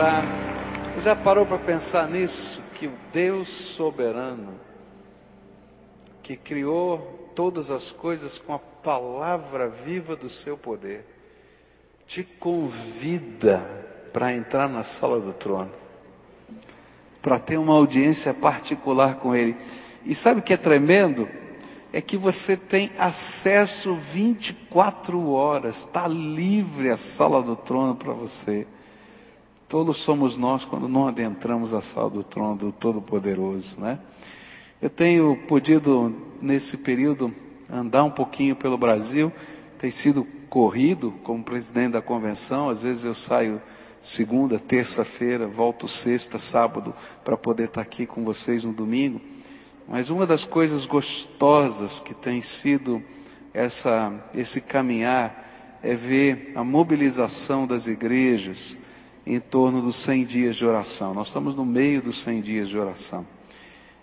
[0.00, 2.62] Você já parou para pensar nisso?
[2.74, 4.54] Que o Deus soberano,
[6.22, 11.04] que criou todas as coisas com a palavra viva do seu poder,
[12.06, 13.58] te convida
[14.10, 15.70] para entrar na sala do trono,
[17.20, 19.54] para ter uma audiência particular com Ele.
[20.06, 21.28] E sabe o que é tremendo?
[21.92, 28.66] É que você tem acesso 24 horas, está livre a sala do trono para você.
[29.70, 34.00] Todos somos nós quando não adentramos a sala do trono do Todo-Poderoso, né?
[34.82, 36.12] Eu tenho podido,
[36.42, 37.32] nesse período,
[37.70, 39.32] andar um pouquinho pelo Brasil,
[39.78, 43.62] tem sido corrido como presidente da convenção, às vezes eu saio
[44.00, 49.20] segunda, terça-feira, volto sexta, sábado, para poder estar aqui com vocês no domingo.
[49.86, 53.00] Mas uma das coisas gostosas que tem sido
[53.54, 58.76] essa, esse caminhar é ver a mobilização das igrejas
[59.34, 61.14] em torno dos 100 dias de oração.
[61.14, 63.24] Nós estamos no meio dos 100 dias de oração.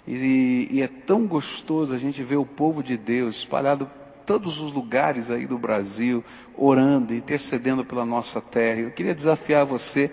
[0.07, 3.89] E, e é tão gostoso a gente ver o povo de Deus espalhado
[4.25, 6.23] todos os lugares aí do Brasil,
[6.55, 8.79] orando, intercedendo pela nossa terra.
[8.81, 10.09] Eu queria desafiar você,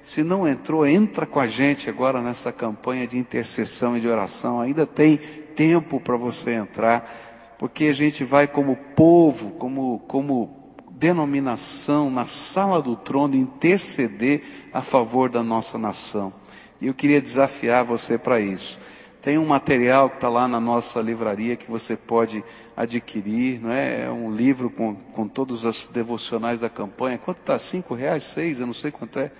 [0.00, 4.62] se não entrou, entra com a gente agora nessa campanha de intercessão e de oração.
[4.62, 5.18] Ainda tem
[5.54, 7.10] tempo para você entrar,
[7.58, 10.63] porque a gente vai como povo, como, como
[11.04, 14.40] denominação na sala do trono interceder
[14.72, 16.32] a favor da nossa nação.
[16.80, 18.80] E eu queria desafiar você para isso.
[19.20, 22.42] Tem um material que está lá na nossa livraria que você pode
[22.74, 24.04] adquirir, não é?
[24.04, 27.18] É um livro com, com todos os devocionais da campanha.
[27.18, 27.58] Quanto está?
[27.58, 28.24] Cinco reais?
[28.24, 28.60] Seis?
[28.60, 29.30] Eu não sei quanto é.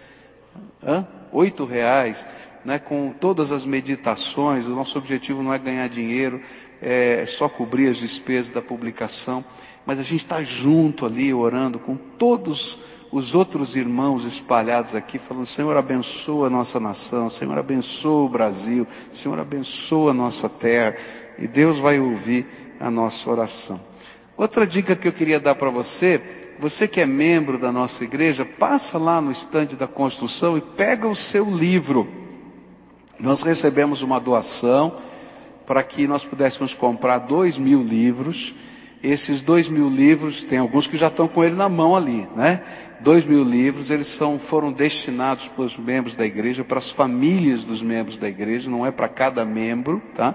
[0.86, 1.08] Hã?
[1.32, 2.26] Oito reais.
[2.62, 6.40] Né, com todas as meditações, o nosso objetivo não é ganhar dinheiro,
[6.80, 9.44] é só cobrir as despesas da publicação,
[9.86, 12.78] mas a gente está junto ali orando com todos
[13.12, 18.86] os outros irmãos espalhados aqui, falando: Senhor, abençoa a nossa nação, Senhor, abençoa o Brasil,
[19.12, 20.96] Senhor, abençoa a nossa terra,
[21.38, 22.46] e Deus vai ouvir
[22.80, 23.80] a nossa oração.
[24.36, 26.20] Outra dica que eu queria dar para você,
[26.58, 31.06] você que é membro da nossa igreja, passa lá no estande da construção e pega
[31.06, 32.08] o seu livro.
[33.20, 34.96] Nós recebemos uma doação
[35.64, 38.54] para que nós pudéssemos comprar dois mil livros
[39.04, 42.62] esses dois mil livros, tem alguns que já estão com ele na mão ali, né?
[43.00, 47.62] Dois mil livros, eles são, foram destinados para os membros da igreja, para as famílias
[47.62, 50.34] dos membros da igreja, não é para cada membro, tá?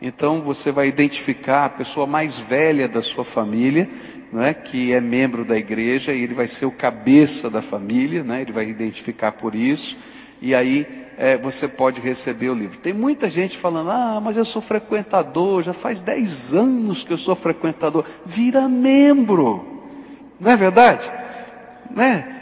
[0.00, 3.88] Então você vai identificar a pessoa mais velha da sua família,
[4.32, 4.54] não é?
[4.54, 8.42] que é membro da igreja, e ele vai ser o cabeça da família, né?
[8.42, 9.96] ele vai identificar por isso
[10.40, 10.86] e aí
[11.16, 12.78] é, você pode receber o livro.
[12.78, 17.18] Tem muita gente falando, ah, mas eu sou frequentador, já faz 10 anos que eu
[17.18, 18.04] sou frequentador.
[18.24, 19.64] Vira membro.
[20.38, 21.10] Não é verdade?
[21.90, 22.36] Né?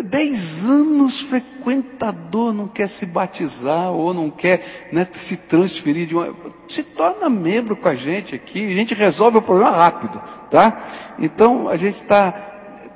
[0.00, 6.34] 10 anos frequentador, não quer se batizar ou não quer né, se transferir de uma.
[6.66, 10.82] Se torna membro com a gente aqui, a gente resolve o problema rápido, tá?
[11.18, 12.32] Então a gente está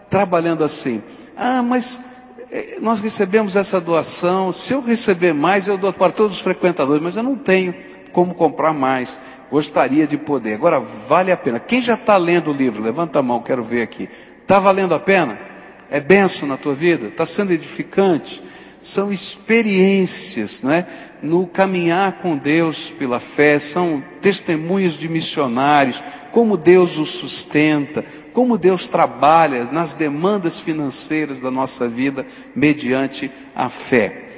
[0.08, 1.02] trabalhando assim.
[1.36, 2.00] Ah, mas
[2.80, 7.16] nós recebemos essa doação, se eu receber mais, eu dou para todos os frequentadores, mas
[7.16, 7.74] eu não tenho
[8.12, 9.18] como comprar mais.
[9.50, 10.54] Gostaria de poder.
[10.54, 11.60] Agora, vale a pena.
[11.60, 12.82] Quem já está lendo o livro?
[12.82, 14.08] Levanta a mão, quero ver aqui.
[14.42, 15.38] Está valendo a pena?
[15.90, 17.08] É benção na tua vida?
[17.08, 18.42] Está sendo edificante?
[18.80, 20.86] São experiências, né?
[21.22, 26.02] No caminhar com Deus pela fé, são testemunhos de missionários,
[26.32, 28.04] como Deus os sustenta,
[28.36, 34.28] como Deus trabalha nas demandas financeiras da nossa vida mediante a fé.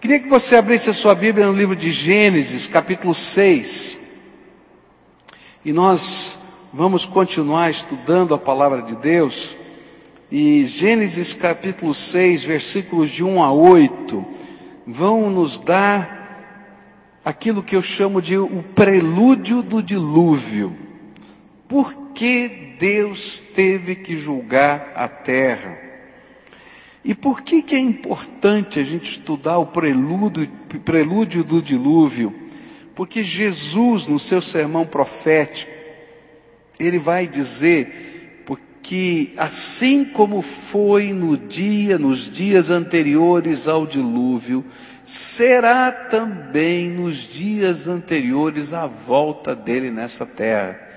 [0.00, 3.98] Queria que você abrisse a sua Bíblia no livro de Gênesis, capítulo 6.
[5.64, 6.38] E nós
[6.72, 9.56] vamos continuar estudando a palavra de Deus.
[10.30, 14.24] E Gênesis capítulo 6, versículos de 1 a 8,
[14.86, 20.87] vão nos dar aquilo que eu chamo de o prelúdio do dilúvio.
[21.68, 25.78] Por que Deus teve que julgar a terra.
[27.04, 30.48] E por que, que é importante a gente estudar o prelúdio,
[30.84, 32.34] prelúdio do dilúvio?
[32.94, 35.70] Porque Jesus, no seu sermão profético,
[36.78, 44.64] ele vai dizer, porque assim como foi no dia, nos dias anteriores ao dilúvio,
[45.04, 50.87] será também nos dias anteriores à volta dele nessa terra.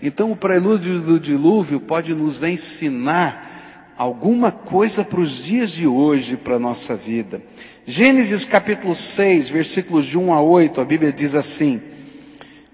[0.00, 6.36] Então, o prelúdio do dilúvio pode nos ensinar alguma coisa para os dias de hoje,
[6.36, 7.42] para a nossa vida.
[7.84, 11.82] Gênesis capítulo 6, versículos de 1 a 8, a Bíblia diz assim: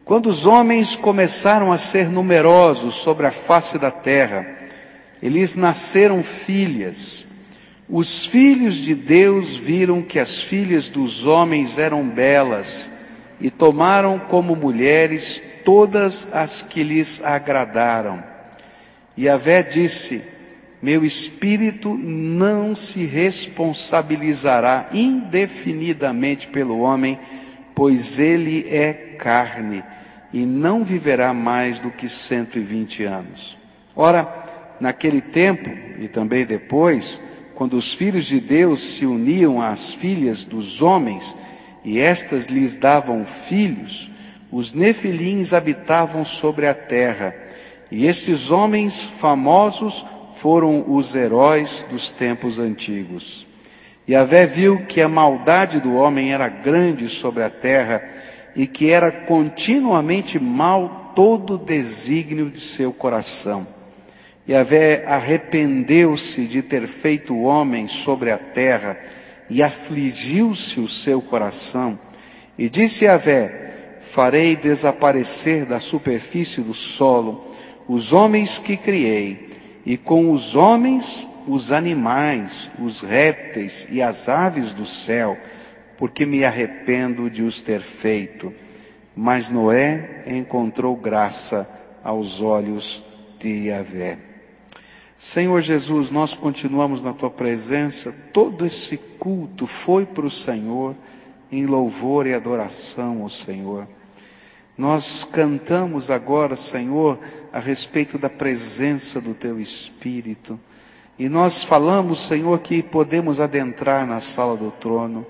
[0.05, 4.47] Quando os homens começaram a ser numerosos sobre a face da terra,
[5.23, 7.25] eles nasceram filhas.
[7.89, 12.91] Os filhos de Deus viram que as filhas dos homens eram belas
[13.41, 18.23] e tomaram como mulheres todas as que lhes agradaram.
[19.17, 20.23] E Avé disse:
[20.83, 27.19] Meu espírito não se responsabilizará indefinidamente pelo homem,
[27.75, 29.83] pois ele é carne
[30.33, 33.57] e não viverá mais do que 120 anos.
[33.95, 37.21] Ora, naquele tempo e também depois,
[37.55, 41.37] quando os filhos de Deus se uniam às filhas dos homens
[41.85, 44.11] e estas lhes davam filhos,
[44.55, 47.35] os nefilins habitavam sobre a terra,
[47.91, 50.07] e estes homens famosos
[50.37, 53.49] foram os heróis dos tempos antigos.
[54.07, 58.01] E Avé viu que a maldade do homem era grande sobre a terra
[58.55, 63.67] e que era continuamente mal todo o desígnio de seu coração.
[64.47, 68.97] E Avé arrependeu-se de ter feito o homem sobre a terra
[69.51, 71.99] e afligiu-se o seu coração.
[72.57, 73.74] E disse Avé,
[74.15, 77.45] farei desaparecer da superfície do solo
[77.89, 79.49] os homens que criei,
[79.85, 85.37] e com os homens os animais, os répteis e as aves do céu,
[85.99, 88.55] porque me arrependo de os ter feito.
[89.17, 91.69] Mas Noé encontrou graça
[92.05, 93.03] aos olhos
[93.41, 94.17] de Yahvé.
[95.19, 100.95] Senhor Jesus, nós continuamos na tua presença, todo esse culto foi para o Senhor,
[101.51, 103.89] em louvor e adoração ao Senhor.
[104.77, 107.19] Nós cantamos agora, Senhor,
[107.53, 110.59] a respeito da presença do Teu Espírito.
[111.17, 115.25] E nós falamos, Senhor, que podemos adentrar na sala do trono.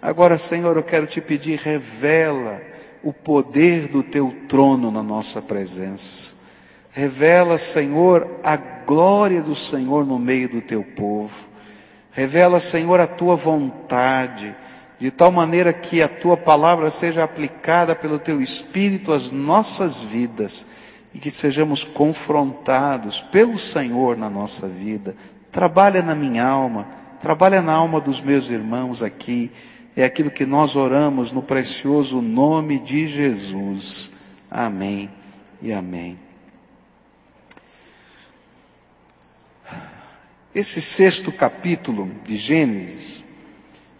[0.00, 2.62] Agora, Senhor, eu quero te pedir, revela
[3.02, 6.34] o poder do Teu trono na nossa presença.
[6.92, 11.48] Revela, Senhor, a glória do Senhor no meio do Teu povo.
[12.12, 14.54] Revela, Senhor, a Tua vontade
[14.98, 20.66] de tal maneira que a tua palavra seja aplicada pelo teu Espírito às nossas vidas
[21.14, 25.14] e que sejamos confrontados pelo Senhor na nossa vida.
[25.52, 26.86] Trabalha na minha alma,
[27.20, 29.50] trabalha na alma dos meus irmãos aqui.
[29.94, 34.12] É aquilo que nós oramos no precioso nome de Jesus.
[34.50, 35.10] Amém
[35.60, 36.18] e amém.
[40.54, 43.25] Esse sexto capítulo de Gênesis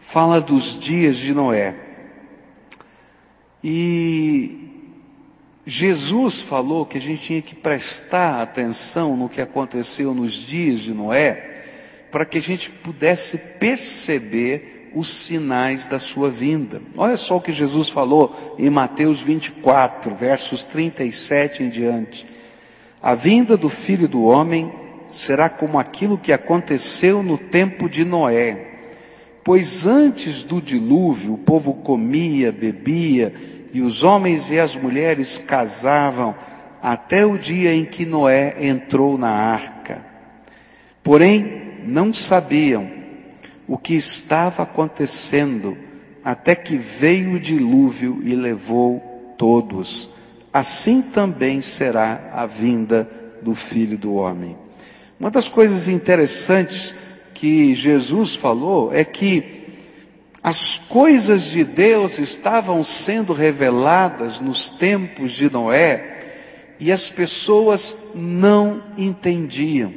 [0.06, 1.75] fala dos dias de Noé.
[3.62, 4.70] E
[5.67, 10.94] Jesus falou que a gente tinha que prestar atenção no que aconteceu nos dias de
[10.94, 11.64] Noé,
[12.11, 16.81] para que a gente pudesse perceber os sinais da sua vinda.
[16.97, 22.26] Olha só o que Jesus falou em Mateus 24, versos 37 em diante.
[23.03, 24.73] A vinda do filho do homem
[25.08, 28.75] será como aquilo que aconteceu no tempo de Noé
[29.46, 33.32] Pois antes do dilúvio o povo comia, bebia,
[33.72, 36.34] e os homens e as mulheres casavam
[36.82, 40.04] até o dia em que Noé entrou na arca.
[41.00, 42.90] Porém, não sabiam
[43.69, 45.78] o que estava acontecendo
[46.25, 48.98] até que veio o dilúvio e levou
[49.38, 50.10] todos.
[50.52, 53.08] Assim também será a vinda
[53.40, 54.56] do Filho do Homem.
[55.20, 56.96] Uma das coisas interessantes
[57.37, 59.44] que Jesus falou é que
[60.43, 66.17] as coisas de Deus estavam sendo reveladas nos tempos de Noé
[66.81, 69.93] e as pessoas não entendiam,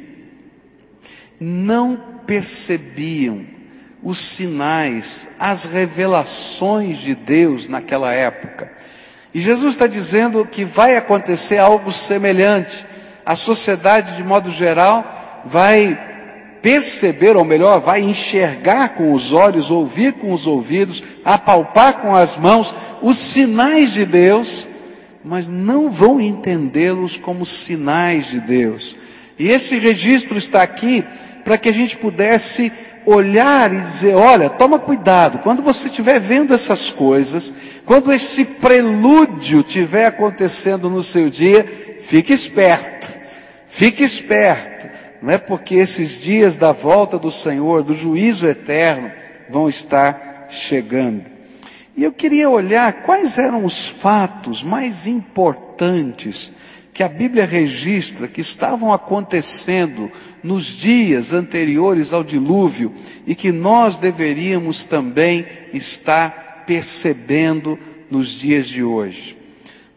[1.40, 3.46] não percebiam
[4.02, 8.70] os sinais, as revelações de Deus naquela época.
[9.32, 12.84] E Jesus está dizendo que vai acontecer algo semelhante.
[13.24, 16.09] A sociedade, de modo geral, vai
[16.62, 22.36] perceber, ou melhor, vai enxergar com os olhos, ouvir com os ouvidos, apalpar com as
[22.36, 24.66] mãos os sinais de Deus,
[25.24, 28.96] mas não vão entendê-los como sinais de Deus.
[29.38, 31.04] E esse registro está aqui
[31.44, 32.70] para que a gente pudesse
[33.06, 37.52] olhar e dizer: olha, toma cuidado, quando você estiver vendo essas coisas,
[37.86, 43.08] quando esse prelúdio estiver acontecendo no seu dia, fique esperto,
[43.66, 44.89] fique esperto
[45.22, 49.10] não é porque esses dias da volta do Senhor, do juízo eterno,
[49.50, 51.24] vão estar chegando.
[51.96, 56.52] E eu queria olhar quais eram os fatos mais importantes
[56.94, 60.10] que a Bíblia registra que estavam acontecendo
[60.42, 62.92] nos dias anteriores ao dilúvio
[63.26, 67.78] e que nós deveríamos também estar percebendo
[68.10, 69.39] nos dias de hoje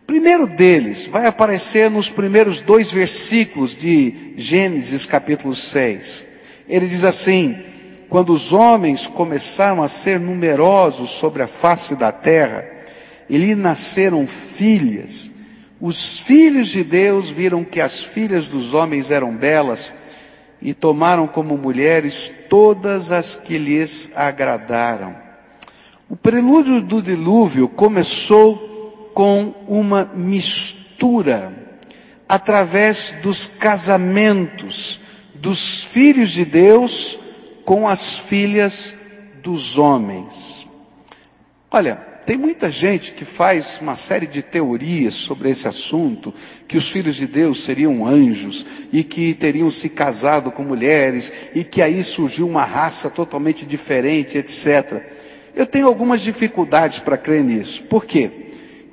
[0.06, 6.26] primeiro deles vai aparecer nos primeiros dois versículos de Gênesis capítulo 6.
[6.68, 7.56] Ele diz assim:
[8.10, 12.64] quando os homens começaram a ser numerosos sobre a face da terra,
[13.30, 15.32] e lhe nasceram filhas,
[15.82, 19.94] os filhos de Deus viram que as filhas dos homens eram belas
[20.62, 25.16] e tomaram como mulheres todas as que lhes agradaram.
[26.10, 28.73] O prelúdio do dilúvio começou
[29.14, 31.54] com uma mistura
[32.28, 35.00] através dos casamentos
[35.36, 37.20] dos filhos de Deus
[37.66, 38.96] com as filhas
[39.42, 40.68] dos homens.
[41.70, 46.34] Olha, tem muita gente que faz uma série de teorias sobre esse assunto,
[46.68, 51.64] que os filhos de Deus seriam anjos e que teriam se casado com mulheres e
[51.64, 55.04] que aí surgiu uma raça totalmente diferente, etc.
[55.54, 57.84] Eu tenho algumas dificuldades para crer nisso.
[57.84, 58.43] Por quê?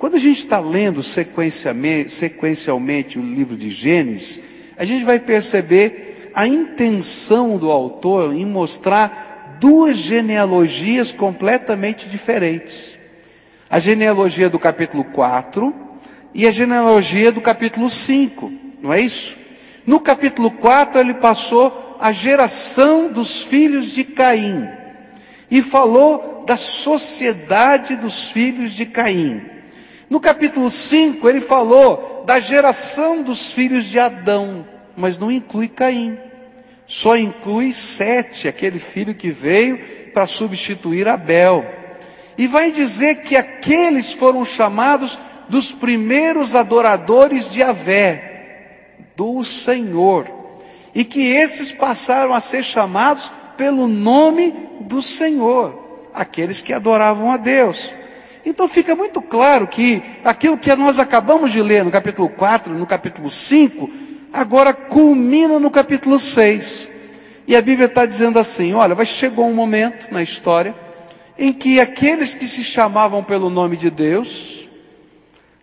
[0.01, 4.39] Quando a gente está lendo sequencialmente, o livro de Gênesis,
[4.75, 12.97] a gente vai perceber a intenção do autor em mostrar duas genealogias completamente diferentes.
[13.69, 15.71] A genealogia do capítulo 4
[16.33, 19.37] e a genealogia do capítulo 5, não é isso?
[19.85, 24.67] No capítulo 4 ele passou a geração dos filhos de Caim
[25.51, 29.60] e falou da sociedade dos filhos de Caim.
[30.11, 36.17] No capítulo 5 ele falou da geração dos filhos de Adão, mas não inclui Caim.
[36.85, 39.79] Só inclui Sete, aquele filho que veio
[40.13, 41.65] para substituir Abel.
[42.37, 50.27] E vai dizer que aqueles foram chamados dos primeiros adoradores de Avé, do Senhor.
[50.93, 57.37] E que esses passaram a ser chamados pelo nome do Senhor, aqueles que adoravam a
[57.37, 57.93] Deus.
[58.45, 62.87] Então fica muito claro que aquilo que nós acabamos de ler no capítulo 4, no
[62.87, 63.89] capítulo 5,
[64.33, 66.87] agora culmina no capítulo 6.
[67.47, 70.73] E a Bíblia está dizendo assim: olha, vai chegou um momento na história
[71.37, 74.69] em que aqueles que se chamavam pelo nome de Deus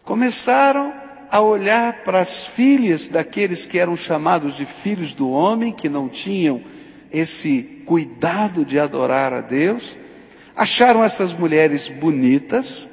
[0.04, 0.92] começaram
[1.30, 6.08] a olhar para as filhas daqueles que eram chamados de filhos do homem, que não
[6.08, 6.62] tinham
[7.12, 9.96] esse cuidado de adorar a Deus,
[10.58, 12.84] acharam essas mulheres bonitas,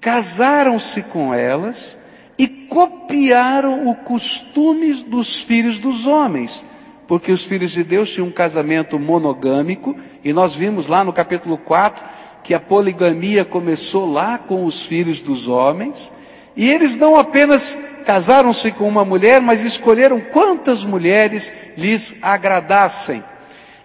[0.00, 1.96] casaram-se com elas
[2.36, 6.66] e copiaram o costume dos filhos dos homens,
[7.06, 11.56] porque os filhos de Deus tinham um casamento monogâmico, e nós vimos lá no capítulo
[11.56, 12.04] 4
[12.42, 16.12] que a poligamia começou lá com os filhos dos homens,
[16.56, 23.22] e eles não apenas casaram-se com uma mulher, mas escolheram quantas mulheres lhes agradassem.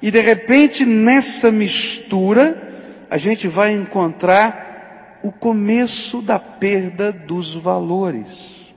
[0.05, 8.71] E de repente, nessa mistura, a gente vai encontrar o começo da perda dos valores.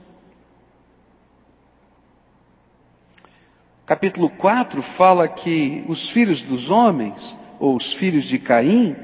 [3.85, 8.97] Capítulo 4 fala que os filhos dos homens, ou os filhos de Caim,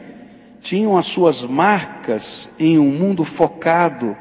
[0.63, 4.17] tinham as suas marcas em um mundo focado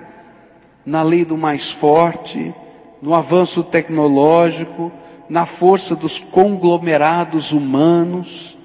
[0.86, 2.54] na lei do mais forte,
[3.02, 4.92] no avanço tecnológico,
[5.30, 8.58] na força dos conglomerados humanos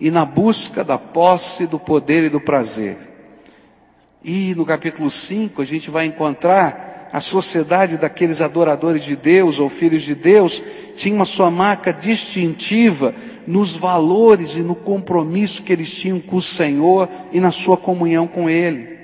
[0.00, 2.96] e na busca da posse, do poder e do prazer.
[4.24, 9.68] E no capítulo 5 a gente vai encontrar a sociedade daqueles adoradores de Deus ou
[9.68, 10.62] filhos de Deus
[10.96, 13.14] tinha uma sua marca distintiva
[13.46, 18.26] nos valores e no compromisso que eles tinham com o Senhor e na sua comunhão
[18.26, 18.98] com Ele.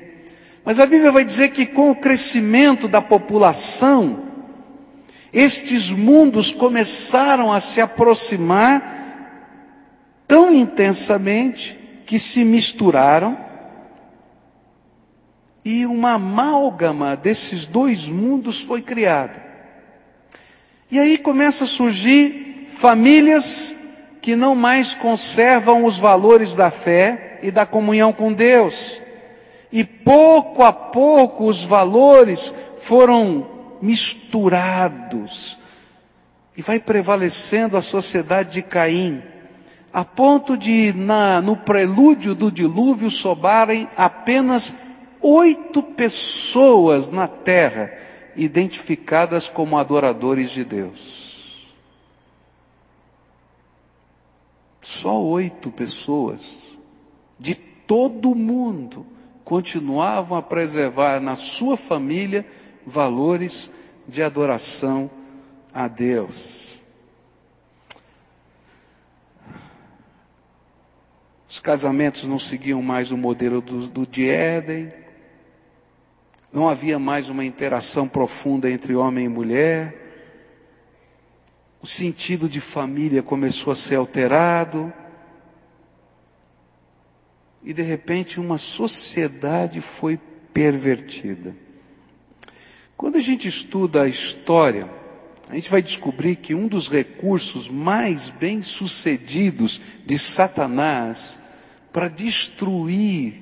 [0.65, 4.28] Mas a Bíblia vai dizer que com o crescimento da população,
[5.33, 8.97] estes mundos começaram a se aproximar
[10.27, 13.37] tão intensamente que se misturaram
[15.65, 19.45] e uma amálgama desses dois mundos foi criada.
[20.91, 23.77] E aí começa a surgir famílias
[24.23, 29.01] que não mais conservam os valores da fé e da comunhão com Deus.
[29.71, 35.59] E pouco a pouco os valores foram misturados.
[36.57, 39.23] E vai prevalecendo a sociedade de Caim,
[39.93, 44.75] a ponto de, na, no prelúdio do dilúvio, sobrarem apenas
[45.21, 47.93] oito pessoas na terra
[48.37, 51.75] identificadas como adoradores de Deus.
[54.81, 56.41] Só oito pessoas
[57.39, 59.07] de todo o mundo
[59.45, 62.47] continuavam a preservar na sua família
[62.89, 63.71] valores
[64.07, 65.11] de adoração
[65.73, 66.81] a Deus.
[71.49, 74.93] Os casamentos não seguiam mais o modelo do, do de Éden,
[76.53, 80.07] não havia mais uma interação profunda entre homem e mulher,
[81.81, 84.93] o sentido de família começou a ser alterado,
[87.63, 90.19] e de repente uma sociedade foi
[90.53, 91.55] pervertida.
[92.99, 94.91] Quando a gente estuda a história,
[95.49, 101.39] a gente vai descobrir que um dos recursos mais bem sucedidos de Satanás
[101.93, 103.35] para destruir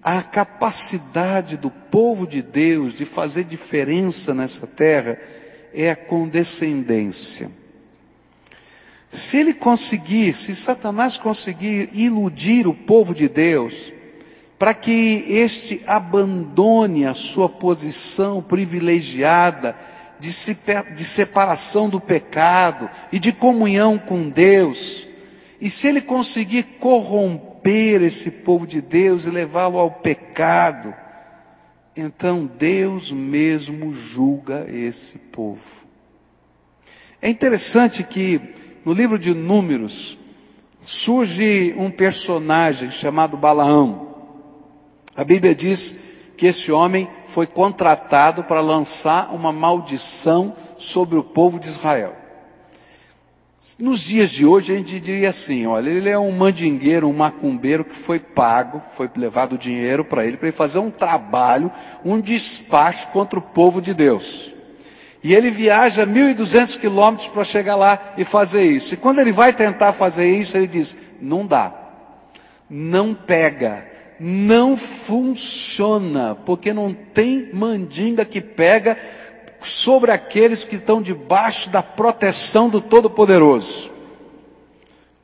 [0.00, 5.18] a capacidade do povo de Deus de fazer diferença nessa terra
[5.74, 7.50] é a condescendência.
[9.10, 13.92] Se ele conseguir, se Satanás conseguir iludir o povo de Deus,
[14.62, 19.74] para que este abandone a sua posição privilegiada
[20.20, 20.32] de,
[21.04, 25.04] separação do pecado e de comunhão com Deus,
[25.60, 30.94] e se ele conseguir corromper esse povo de Deus e levá-lo ao pecado,
[31.96, 35.58] então Deus mesmo julga esse povo.
[37.20, 38.40] É interessante que
[38.84, 40.16] no livro de Números,
[40.84, 44.11] surge um personagem chamado Balaão.
[45.14, 45.94] A Bíblia diz
[46.36, 52.16] que esse homem foi contratado para lançar uma maldição sobre o povo de Israel.
[53.78, 57.84] Nos dias de hoje a gente diria assim, olha, ele é um mandingueiro, um macumbeiro
[57.84, 61.70] que foi pago, foi levado dinheiro para ele, para ele fazer um trabalho,
[62.04, 64.52] um despacho contra o povo de Deus.
[65.22, 68.94] E ele viaja 1.200 quilômetros para chegar lá e fazer isso.
[68.94, 71.72] E quando ele vai tentar fazer isso, ele diz: não dá,
[72.68, 73.86] não pega,
[74.24, 78.96] não funciona, porque não tem mandinga que pega
[79.60, 83.90] sobre aqueles que estão debaixo da proteção do Todo-Poderoso.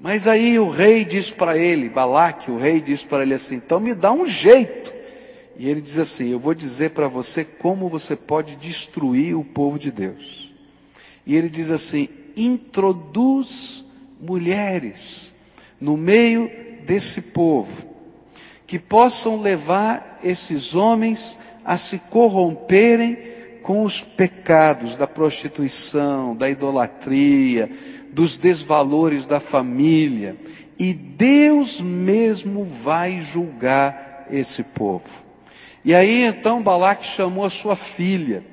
[0.01, 3.79] Mas aí o rei diz para ele, Balaque, o rei diz para ele assim: então
[3.79, 4.93] me dá um jeito.
[5.57, 9.79] E ele diz assim: Eu vou dizer para você como você pode destruir o povo
[9.79, 10.53] de Deus.
[11.27, 13.85] E ele diz assim: introduz
[14.21, 15.33] mulheres
[15.81, 16.51] no meio
[16.85, 17.88] desse povo,
[18.69, 23.17] que possam levar esses homens a se corromperem
[23.63, 27.71] com os pecados da prostituição, da idolatria,
[28.13, 30.37] dos desvalores da família,
[30.79, 35.09] e Deus mesmo vai julgar esse povo.
[35.83, 38.45] E aí então Balaque chamou a sua filha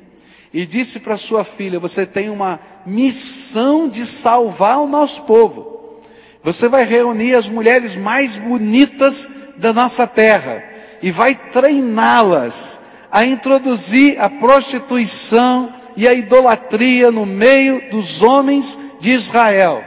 [0.53, 5.99] e disse para sua filha: Você tem uma missão de salvar o nosso povo.
[6.41, 10.63] Você vai reunir as mulheres mais bonitas da nossa terra
[11.01, 12.79] e vai treiná-las
[13.11, 19.83] a introduzir a prostituição e a idolatria no meio dos homens de Israel.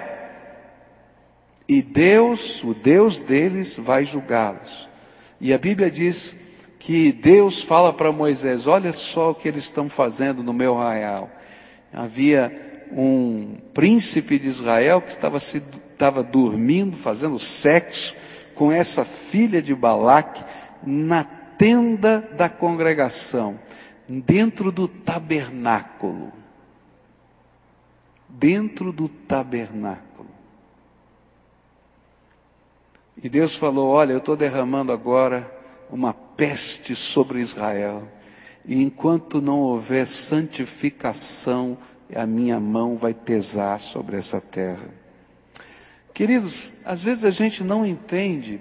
[1.69, 4.89] E Deus, o Deus deles, vai julgá-los.
[5.41, 6.35] E a Bíblia diz
[6.79, 11.31] que Deus fala para Moisés: Olha só o que eles estão fazendo no meu arraial.
[11.93, 12.51] Havia
[12.91, 18.15] um príncipe de Israel que estava, se, estava dormindo, fazendo sexo
[18.59, 20.45] com essa filha de Balaque
[20.83, 23.57] na tenda da congregação,
[24.09, 26.33] dentro do tabernáculo.
[28.29, 30.29] Dentro do tabernáculo.
[33.23, 35.51] E Deus falou: Olha, eu estou derramando agora
[35.89, 38.07] uma peste sobre Israel.
[38.65, 41.79] E enquanto não houver santificação,
[42.15, 44.98] a minha mão vai pesar sobre essa terra.
[46.19, 48.61] Queridos, às vezes a gente não entende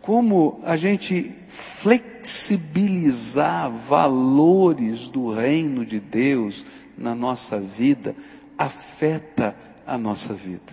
[0.00, 6.64] como a gente flexibilizar valores do reino de Deus
[6.96, 8.14] na nossa vida
[8.56, 10.72] afeta a nossa vida.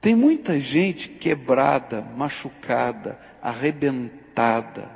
[0.00, 4.90] Tem muita gente quebrada, machucada, arrebentada,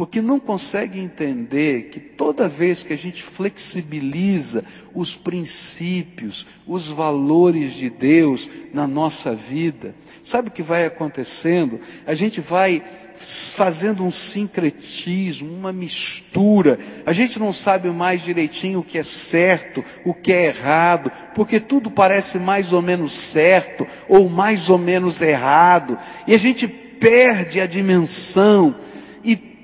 [0.00, 7.74] porque não consegue entender que toda vez que a gente flexibiliza os princípios, os valores
[7.74, 11.78] de Deus na nossa vida, sabe o que vai acontecendo?
[12.06, 12.82] A gente vai
[13.14, 16.78] fazendo um sincretismo, uma mistura.
[17.04, 21.60] A gente não sabe mais direitinho o que é certo, o que é errado, porque
[21.60, 25.98] tudo parece mais ou menos certo ou mais ou menos errado.
[26.26, 28.88] E a gente perde a dimensão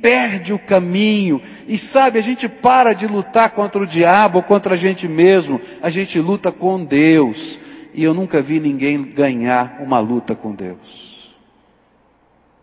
[0.00, 1.40] perde o caminho.
[1.66, 5.90] E sabe, a gente para de lutar contra o diabo contra a gente mesmo, a
[5.90, 7.60] gente luta com Deus.
[7.94, 11.36] E eu nunca vi ninguém ganhar uma luta com Deus.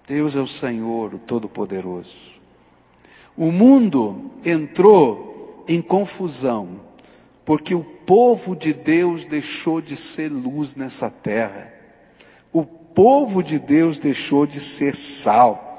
[0.08, 2.34] Deus é o Senhor, o Todo-Poderoso.
[3.36, 6.82] O mundo entrou em confusão,
[7.43, 11.74] porque o povo de Deus deixou de ser luz nessa terra.
[12.52, 15.73] O povo de Deus deixou de ser sal.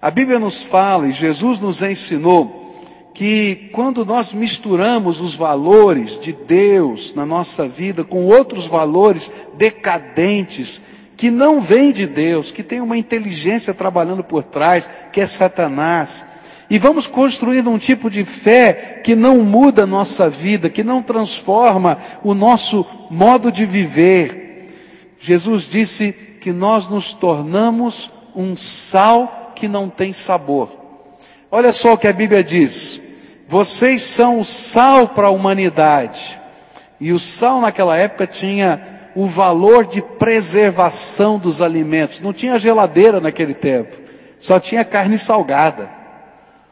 [0.00, 2.68] A Bíblia nos fala e Jesus nos ensinou
[3.12, 10.80] que quando nós misturamos os valores de Deus na nossa vida com outros valores decadentes,
[11.16, 16.24] que não vem de Deus, que tem uma inteligência trabalhando por trás, que é Satanás.
[16.70, 21.02] E vamos construindo um tipo de fé que não muda a nossa vida, que não
[21.02, 24.68] transforma o nosso modo de viver.
[25.18, 30.70] Jesus disse que nós nos tornamos um sal que não tem sabor.
[31.50, 33.00] Olha só o que a Bíblia diz.
[33.48, 36.38] Vocês são o sal para a humanidade.
[37.00, 42.20] E o sal naquela época tinha o valor de preservação dos alimentos.
[42.20, 43.96] Não tinha geladeira naquele tempo.
[44.38, 45.90] Só tinha carne salgada.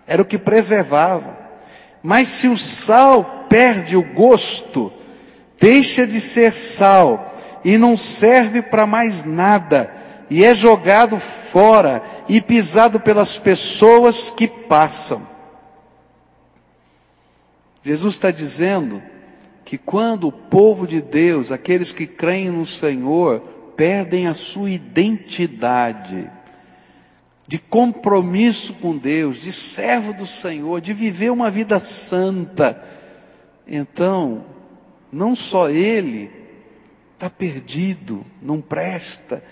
[0.06, 1.36] Era o que preservava.
[2.02, 4.92] Mas se o sal perde o gosto,
[5.60, 9.90] deixa de ser sal e não serve para mais nada
[10.28, 15.26] e é jogado fora e pisado pelas pessoas que passam.
[17.84, 19.02] Jesus está dizendo
[19.64, 23.40] que quando o povo de Deus, aqueles que creem no Senhor,
[23.76, 26.30] perdem a sua identidade
[27.46, 32.82] de compromisso com Deus, de servo do Senhor, de viver uma vida santa,
[33.66, 34.44] então,
[35.12, 36.30] não só ele
[37.14, 39.42] está perdido, não presta,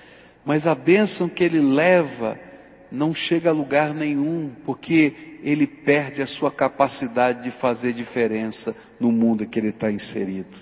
[0.45, 2.39] mas a bênção que ele leva
[2.95, 9.11] não chega a lugar nenhum, porque ele perde a sua capacidade de fazer diferença no
[9.11, 10.59] mundo que ele está inserido.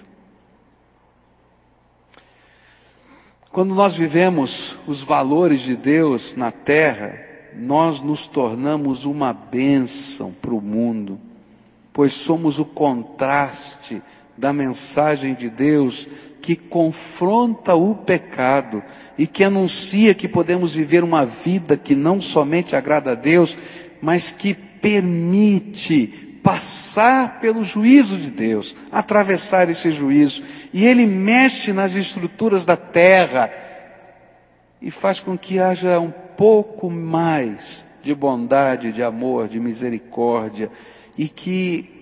[3.50, 7.20] Quando nós vivemos os valores de Deus na terra,
[7.54, 11.20] nós nos tornamos uma bênção para o mundo,
[11.92, 14.02] pois somos o contraste
[14.42, 16.08] da mensagem de Deus
[16.40, 18.82] que confronta o pecado
[19.16, 23.56] e que anuncia que podemos viver uma vida que não somente agrada a Deus,
[24.02, 26.08] mas que permite
[26.42, 30.42] passar pelo juízo de Deus, atravessar esse juízo.
[30.72, 33.48] E ele mexe nas estruturas da terra
[34.80, 40.68] e faz com que haja um pouco mais de bondade, de amor, de misericórdia
[41.16, 42.01] e que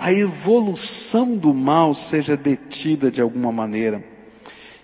[0.00, 4.02] a evolução do mal seja detida de alguma maneira.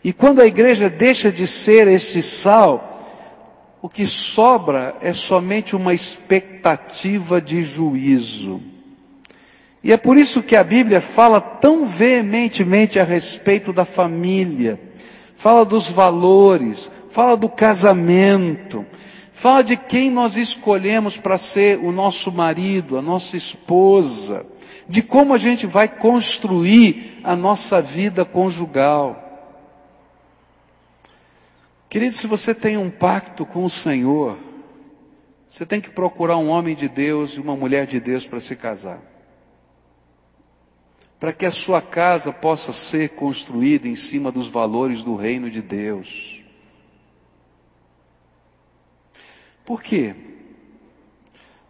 [0.05, 3.01] E quando a igreja deixa de ser este sal,
[3.81, 8.61] o que sobra é somente uma expectativa de juízo.
[9.83, 14.79] E é por isso que a Bíblia fala tão veementemente a respeito da família,
[15.35, 18.85] fala dos valores, fala do casamento,
[19.33, 24.55] fala de quem nós escolhemos para ser o nosso marido, a nossa esposa
[24.89, 29.23] de como a gente vai construir a nossa vida conjugal.
[31.89, 34.39] Querido, se você tem um pacto com o Senhor,
[35.49, 38.55] você tem que procurar um homem de Deus e uma mulher de Deus para se
[38.55, 39.01] casar.
[41.19, 45.63] Para que a sua casa possa ser construída em cima dos valores do reino de
[45.63, 46.45] Deus.
[49.65, 50.15] Por quê?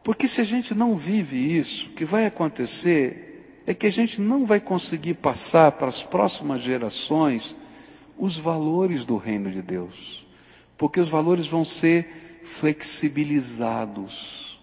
[0.06, 4.20] Porque se a gente não vive isso, o que vai acontecer é que a gente
[4.20, 7.56] não vai conseguir passar para as próximas gerações
[8.16, 10.24] os valores do reino de Deus.
[10.78, 14.60] Porque os valores vão ser flexibilizados.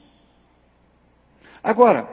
[1.61, 2.07] Agora,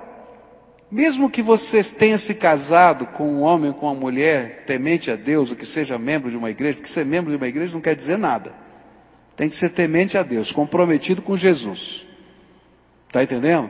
[0.90, 5.14] mesmo que você tenha se casado com um homem ou com uma mulher temente a
[5.14, 7.80] Deus, ou que seja membro de uma igreja, porque ser membro de uma igreja não
[7.80, 8.52] quer dizer nada.
[9.36, 12.09] Tem que ser temente a Deus, comprometido com Jesus.
[13.10, 13.68] Está entendendo?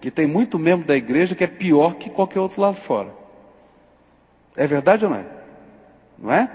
[0.00, 3.14] Que tem muito membro da igreja que é pior que qualquer outro lado fora.
[4.56, 5.24] É verdade ou não é?
[6.18, 6.50] Não é?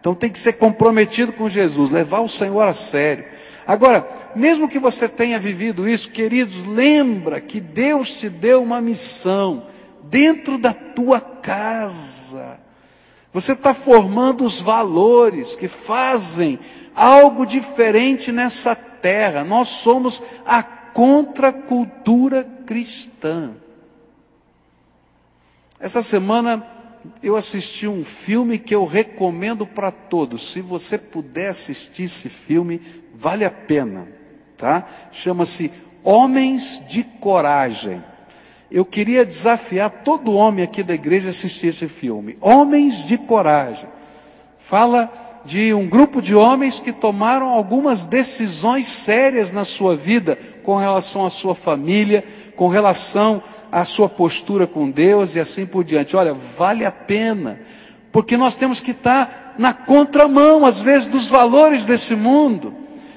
[0.00, 3.26] Então tem que ser comprometido com Jesus, levar o Senhor a sério.
[3.66, 9.66] Agora, mesmo que você tenha vivido isso, queridos, lembra que Deus te deu uma missão
[10.04, 12.58] dentro da tua casa.
[13.34, 16.58] Você está formando os valores que fazem
[16.94, 19.44] algo diferente nessa terra.
[19.44, 20.62] Nós somos a
[20.96, 23.52] contracultura cristã.
[25.78, 26.66] Essa semana
[27.22, 30.52] eu assisti um filme que eu recomendo para todos.
[30.52, 32.80] Se você puder assistir esse filme,
[33.14, 34.08] vale a pena,
[34.56, 34.86] tá?
[35.12, 35.70] Chama-se
[36.02, 38.02] Homens de Coragem.
[38.70, 42.38] Eu queria desafiar todo homem aqui da igreja a assistir esse filme.
[42.40, 43.90] Homens de Coragem.
[44.56, 45.12] Fala
[45.46, 51.24] de um grupo de homens que tomaram algumas decisões sérias na sua vida com relação
[51.24, 52.24] à sua família,
[52.56, 56.16] com relação à sua postura com Deus e assim por diante.
[56.16, 57.60] Olha, vale a pena,
[58.10, 62.74] porque nós temos que estar na contramão, às vezes, dos valores desse mundo,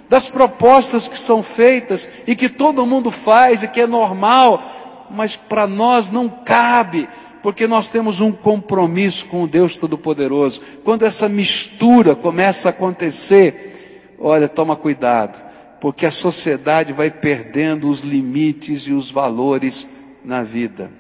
[0.07, 4.63] das propostas que são feitas e que todo mundo faz e que é normal,
[5.09, 7.09] mas para nós não cabe,
[7.41, 10.61] porque nós temos um compromisso com o Deus Todo-Poderoso.
[10.83, 15.41] Quando essa mistura começa a acontecer, olha, toma cuidado,
[15.79, 19.87] porque a sociedade vai perdendo os limites e os valores
[20.23, 20.91] na vida.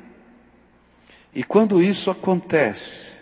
[1.33, 3.17] E quando isso acontece,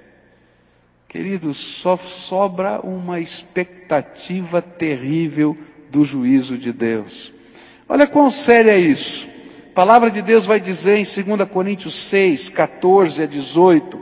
[1.07, 5.57] queridos, só sobra uma expectativa terrível
[5.89, 7.33] do juízo de Deus.
[7.89, 9.27] Olha quão sério é isso.
[9.77, 14.01] Palavra de Deus vai dizer em 2 Coríntios 6, 14 a 18: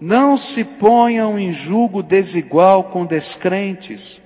[0.00, 4.20] Não se ponham em julgo desigual com descrentes,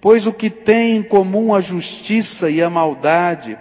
[0.00, 3.58] pois o que tem em comum a justiça e a maldade,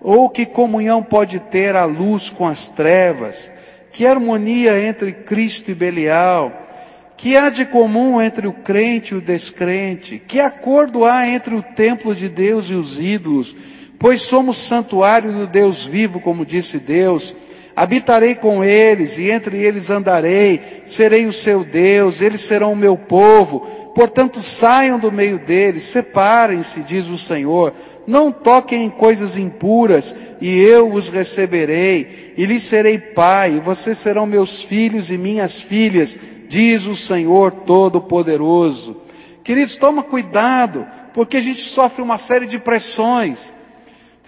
[0.00, 3.52] ou que comunhão pode ter a luz com as trevas,
[3.92, 6.70] que harmonia entre Cristo e Belial,
[7.18, 11.62] que há de comum entre o crente e o descrente, que acordo há entre o
[11.62, 13.54] templo de Deus e os ídolos,
[13.98, 17.34] pois somos santuário do Deus vivo, como disse Deus,
[17.74, 22.96] habitarei com eles e entre eles andarei, serei o seu Deus, eles serão o meu
[22.96, 23.60] povo,
[23.94, 27.72] portanto saiam do meio deles, separem-se, diz o Senhor,
[28.06, 33.98] não toquem em coisas impuras, e eu os receberei, e lhes serei pai, e vocês
[33.98, 38.96] serão meus filhos e minhas filhas, diz o Senhor Todo-Poderoso.
[39.44, 43.52] Queridos, toma cuidado, porque a gente sofre uma série de pressões.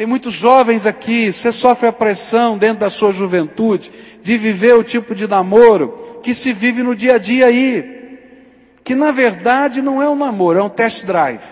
[0.00, 4.82] Tem muitos jovens aqui, você sofre a pressão dentro da sua juventude de viver o
[4.82, 8.18] tipo de namoro que se vive no dia a dia aí,
[8.82, 11.44] que na verdade não é um namoro, é um test drive.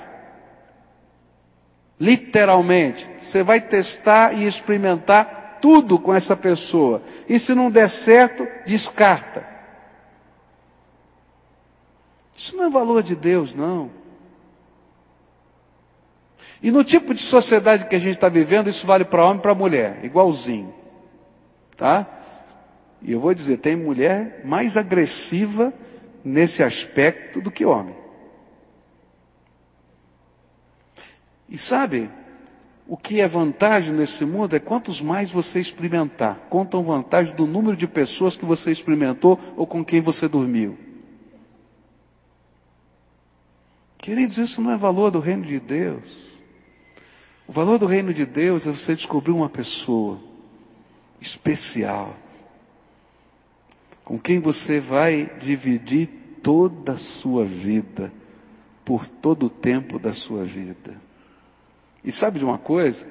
[2.00, 3.10] Literalmente.
[3.18, 7.02] Você vai testar e experimentar tudo com essa pessoa.
[7.28, 9.46] E se não der certo, descarta.
[12.34, 13.90] Isso não é valor de Deus, não.
[16.62, 19.42] E no tipo de sociedade que a gente está vivendo, isso vale para homem e
[19.42, 20.74] para mulher, igualzinho.
[21.76, 22.06] Tá?
[23.00, 25.72] E eu vou dizer, tem mulher mais agressiva
[26.24, 27.94] nesse aspecto do que homem.
[31.48, 32.10] E sabe,
[32.86, 36.46] o que é vantagem nesse mundo é quantos mais você experimentar.
[36.50, 40.76] Contam vantagem do número de pessoas que você experimentou ou com quem você dormiu.
[43.96, 46.27] Queridos, isso não é valor do reino de Deus.
[47.48, 50.20] O valor do reino de Deus é você descobrir uma pessoa
[51.18, 52.14] especial,
[54.04, 56.08] com quem você vai dividir
[56.42, 58.12] toda a sua vida,
[58.84, 60.94] por todo o tempo da sua vida.
[62.04, 63.08] E sabe de uma coisa?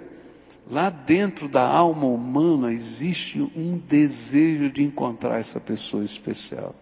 [0.70, 6.76] Lá dentro da alma humana existe um desejo de encontrar essa pessoa especial.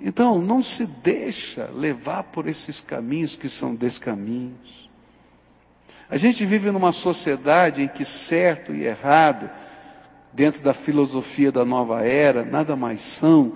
[0.00, 4.85] Então, não se deixa levar por esses caminhos que são descaminhos.
[6.08, 9.50] A gente vive numa sociedade em que certo e errado,
[10.32, 13.54] dentro da filosofia da nova era, nada mais são,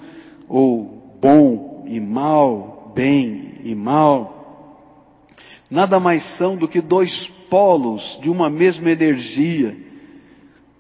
[0.49, 5.27] ou bom e mal, bem e mal,
[5.71, 9.77] nada mais são do que dois polos de uma mesma energia.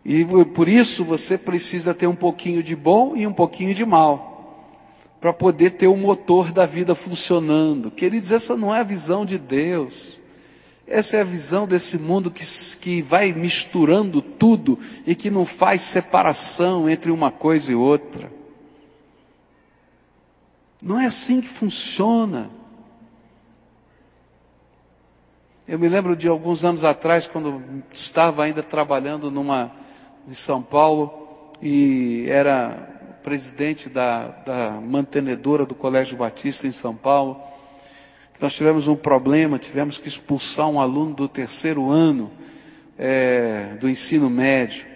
[0.05, 4.67] E por isso você precisa ter um pouquinho de bom e um pouquinho de mal,
[5.21, 7.91] para poder ter o motor da vida funcionando.
[7.91, 10.20] Queridos, essa não é a visão de Deus.
[10.91, 12.45] Essa é a visão desse mundo que,
[12.81, 14.77] que vai misturando tudo
[15.07, 18.29] e que não faz separação entre uma coisa e outra.
[20.83, 22.51] Não é assim que funciona.
[25.69, 29.71] Eu me lembro de alguns anos atrás, quando estava ainda trabalhando numa,
[30.27, 37.41] em São Paulo, e era presidente da, da mantenedora do Colégio Batista em São Paulo.
[38.41, 42.31] Nós tivemos um problema, tivemos que expulsar um aluno do terceiro ano
[42.99, 44.87] é, do ensino médio.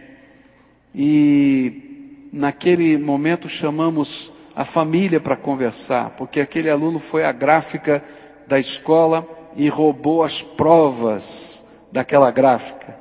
[0.94, 8.02] E naquele momento chamamos a família para conversar, porque aquele aluno foi a gráfica
[8.46, 12.96] da escola e roubou as provas daquela gráfica.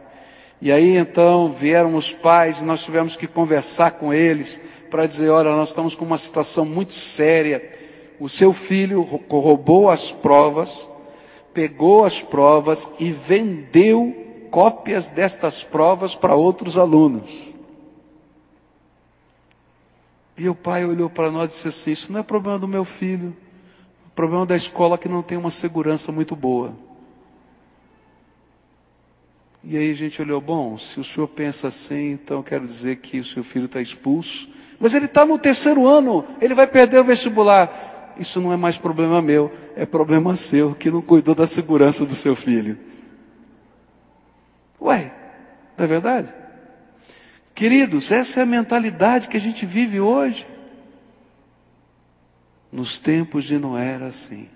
[0.62, 5.29] E aí então vieram os pais e nós tivemos que conversar com eles para dizer:
[5.29, 7.83] olha, nós estamos com uma situação muito séria.
[8.23, 10.89] O seu filho roubou as provas,
[11.53, 17.53] pegou as provas e vendeu cópias destas provas para outros alunos.
[20.38, 22.86] E o pai olhou para nós e disse assim: Isso não é problema do meu
[22.86, 23.36] filho.
[24.07, 26.73] O problema da escola é que não tem uma segurança muito boa.
[29.65, 33.19] E aí a gente olhou, bom, se o senhor pensa assim, então quero dizer que
[33.19, 34.47] o seu filho está expulso.
[34.79, 37.92] Mas ele está no terceiro ano, ele vai perder o vestibular.
[38.17, 42.13] Isso não é mais problema meu, é problema seu, que não cuidou da segurança do
[42.13, 42.78] seu filho.
[44.80, 45.13] Ué,
[45.78, 46.34] não é verdade?
[47.56, 50.47] Queridos, essa é a mentalidade que a gente vive hoje.
[52.71, 54.49] Nos tempos de Noé era assim.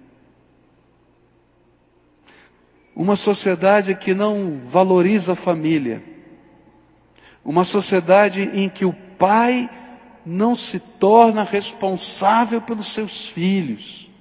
[2.95, 6.03] Uma sociedade que não valoriza a família.
[7.45, 9.69] Uma sociedade em que o pai
[10.27, 14.11] não se torna responsável pelos seus filhos.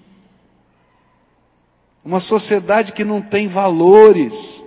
[2.05, 4.63] Uma sociedade que não tem valores.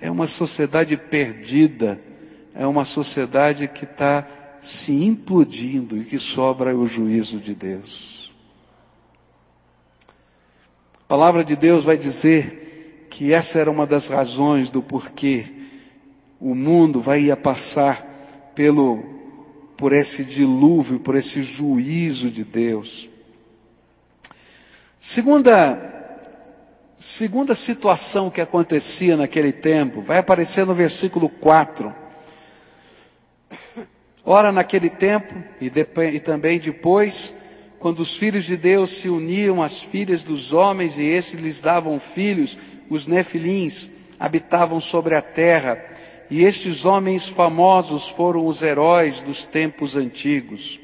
[0.00, 2.00] É uma sociedade perdida.
[2.54, 4.26] É uma sociedade que está
[4.60, 8.32] se implodindo e que sobra o juízo de Deus.
[10.94, 15.46] A palavra de Deus vai dizer que essa era uma das razões do porquê
[16.40, 19.15] o mundo vai passar pelo,
[19.76, 23.10] por esse dilúvio, por esse juízo de Deus.
[24.98, 25.78] Segunda,
[26.98, 31.94] segunda situação que acontecia naquele tempo, vai aparecer no versículo 4.
[34.24, 35.70] Ora, naquele tempo, e,
[36.12, 37.32] e também depois,
[37.78, 42.00] quando os filhos de Deus se uniam às filhas dos homens e esses lhes davam
[42.00, 42.58] filhos,
[42.90, 45.78] os nefilins habitavam sobre a terra,
[46.30, 50.80] e estes homens famosos foram os heróis dos tempos antigos.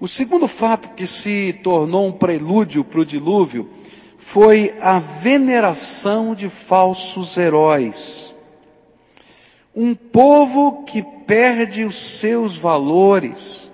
[0.00, 3.70] O segundo fato que se tornou um prelúdio para o dilúvio
[4.18, 8.34] foi a veneração de falsos heróis.
[9.74, 13.70] Um povo que perde os seus valores,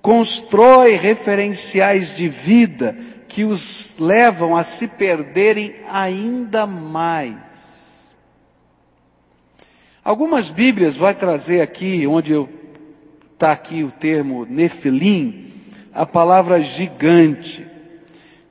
[0.00, 2.96] constrói referenciais de vida
[3.28, 7.47] que os levam a se perderem ainda mais.
[10.08, 12.32] Algumas Bíblias vai trazer aqui, onde
[13.34, 15.52] está aqui o termo Nefilim,
[15.92, 17.66] a palavra gigante.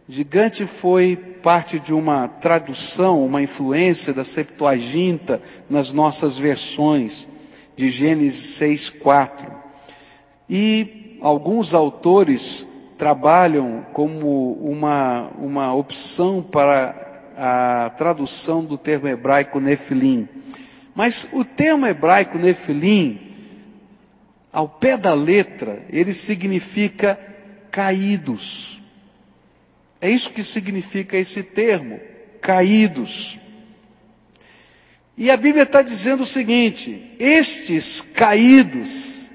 [0.08, 7.28] Gigante foi parte de uma tradução, uma influência da Septuaginta nas nossas versões
[7.76, 9.52] de Gênesis 6, 4.
[10.48, 12.68] E alguns autores
[13.00, 20.30] trabalham como uma, uma opção para a tradução do termo hebraico nefilim.
[20.98, 23.22] Mas o termo hebraico nefilim,
[24.52, 27.20] ao pé da letra, ele significa
[27.70, 28.82] caídos.
[30.02, 32.00] É isso que significa esse termo,
[32.42, 33.38] caídos.
[35.16, 39.30] E a Bíblia está dizendo o seguinte: estes caídos,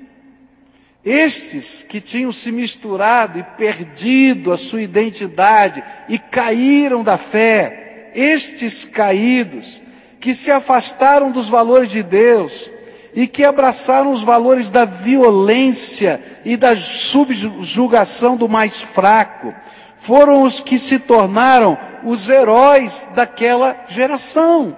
[1.04, 8.84] estes que tinham se misturado e perdido a sua identidade e caíram da fé, estes
[8.84, 9.81] caídos
[10.22, 12.70] que se afastaram dos valores de Deus
[13.12, 19.52] e que abraçaram os valores da violência e da subjugação do mais fraco,
[19.96, 24.76] foram os que se tornaram os heróis daquela geração.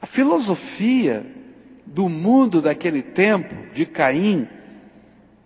[0.00, 1.26] A filosofia
[1.84, 4.48] do mundo daquele tempo, de Caim,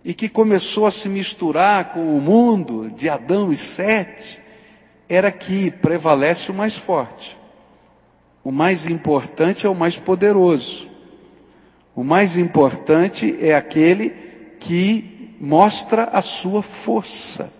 [0.05, 4.47] e que começou a se misturar com o mundo de Adão e Sete,
[5.09, 7.35] era que prevalece o mais forte.
[8.43, 10.87] O mais importante é o mais poderoso.
[11.95, 14.11] O mais importante é aquele
[14.59, 17.51] que mostra a sua força.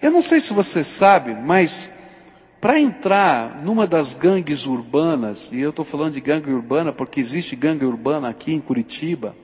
[0.00, 1.90] Eu não sei se você sabe, mas
[2.60, 7.56] para entrar numa das gangues urbanas, e eu estou falando de gangue urbana porque existe
[7.56, 9.34] gangue urbana aqui em Curitiba,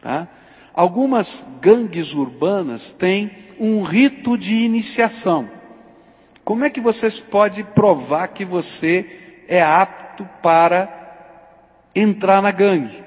[0.00, 0.28] tá?
[0.74, 3.30] algumas gangues urbanas têm
[3.62, 5.48] um rito de iniciação.
[6.44, 13.04] Como é que você pode provar que você é apto para entrar na gangue?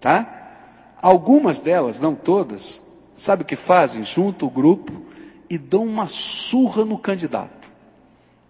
[0.00, 0.96] Tá?
[1.00, 2.80] Algumas delas, não todas,
[3.16, 4.02] sabe o que fazem?
[4.02, 5.04] Juntam o grupo
[5.50, 7.58] e dão uma surra no candidato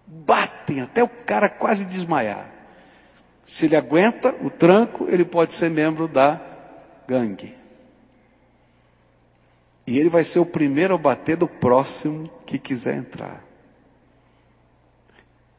[0.09, 2.49] batem até o cara quase desmaiar.
[3.45, 6.39] Se ele aguenta o tranco, ele pode ser membro da
[7.07, 7.55] gangue.
[9.89, 13.43] E ele vai ser o primeiro a bater do próximo que quiser entrar.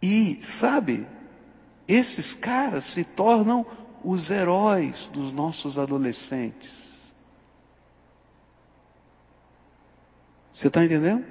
[0.01, 1.05] E, sabe,
[1.89, 3.67] esses caras se tornam
[4.05, 7.13] os heróis dos nossos adolescentes.
[10.55, 11.25] Você está entendendo?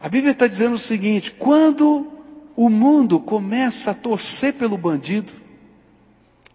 [0.00, 2.12] A Bíblia está dizendo o seguinte: quando
[2.56, 5.32] o mundo começa a torcer pelo bandido,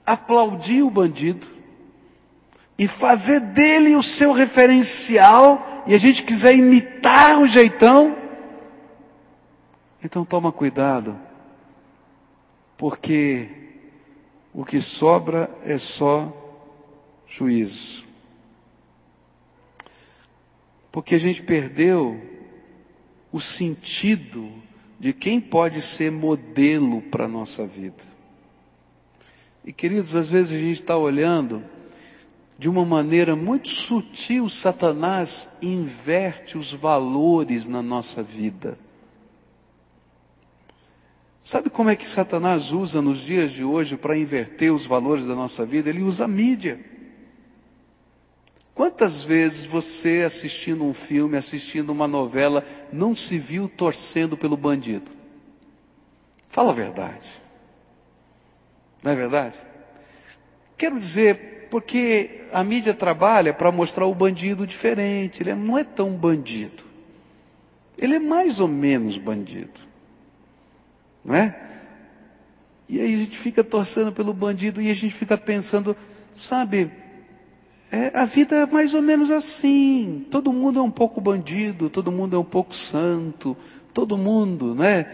[0.06, 1.59] aplaudir o bandido,
[2.80, 8.18] e fazer dele o seu referencial, e a gente quiser imitar o jeitão,
[10.02, 11.20] então toma cuidado,
[12.78, 13.50] porque
[14.54, 16.34] o que sobra é só
[17.28, 18.06] juízo.
[20.90, 22.18] Porque a gente perdeu
[23.30, 24.50] o sentido
[24.98, 28.04] de quem pode ser modelo para a nossa vida.
[29.66, 31.62] E queridos, às vezes a gente está olhando
[32.60, 38.78] de uma maneira muito sutil, Satanás inverte os valores na nossa vida.
[41.42, 45.36] Sabe como é que Satanás usa nos dias de hoje para inverter os valores da
[45.36, 45.90] nossa vida?
[45.90, 46.84] Ele usa a mídia.
[48.76, 55.10] Quantas vezes você assistindo um filme, assistindo uma novela, não se viu torcendo pelo bandido?
[56.50, 57.30] Fala a verdade.
[59.02, 59.58] Não é verdade?
[60.78, 66.16] Quero dizer, porque a mídia trabalha para mostrar o bandido diferente, ele não é tão
[66.16, 66.84] bandido.
[67.98, 69.82] Ele é mais ou menos bandido.
[71.24, 71.60] Não é?
[72.88, 75.96] E aí a gente fica torcendo pelo bandido e a gente fica pensando,
[76.36, 76.92] sabe,
[77.92, 80.26] é, a vida é mais ou menos assim.
[80.32, 83.56] Todo mundo é um pouco bandido, todo mundo é um pouco santo,
[83.94, 85.06] todo mundo, né?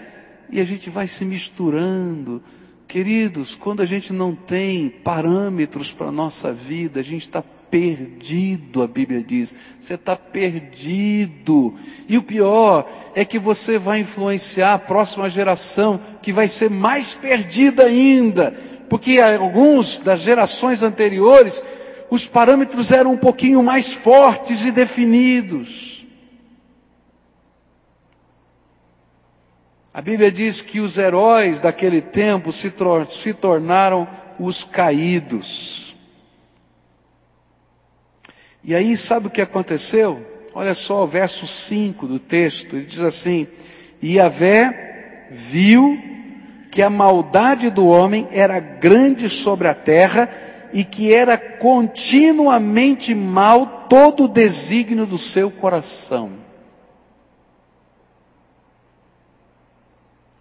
[0.49, 2.41] E a gente vai se misturando.
[2.87, 8.81] Queridos, quando a gente não tem parâmetros para a nossa vida, a gente está perdido,
[8.81, 9.53] a Bíblia diz.
[9.79, 11.73] Você está perdido.
[12.07, 17.13] E o pior é que você vai influenciar a próxima geração, que vai ser mais
[17.13, 18.51] perdida ainda.
[18.89, 21.61] Porque alguns das gerações anteriores
[22.09, 25.94] os parâmetros eram um pouquinho mais fortes e definidos.
[29.95, 32.69] A Bíblia diz que os heróis daquele tempo se,
[33.07, 34.05] se tornaram
[34.37, 35.95] os caídos.
[38.61, 40.21] E aí, sabe o que aconteceu?
[40.53, 43.47] Olha só o verso 5 do texto, ele diz assim:
[44.01, 45.97] E Yahvé viu
[46.69, 50.29] que a maldade do homem era grande sobre a terra
[50.73, 56.44] e que era continuamente mal todo o desígnio do seu coração.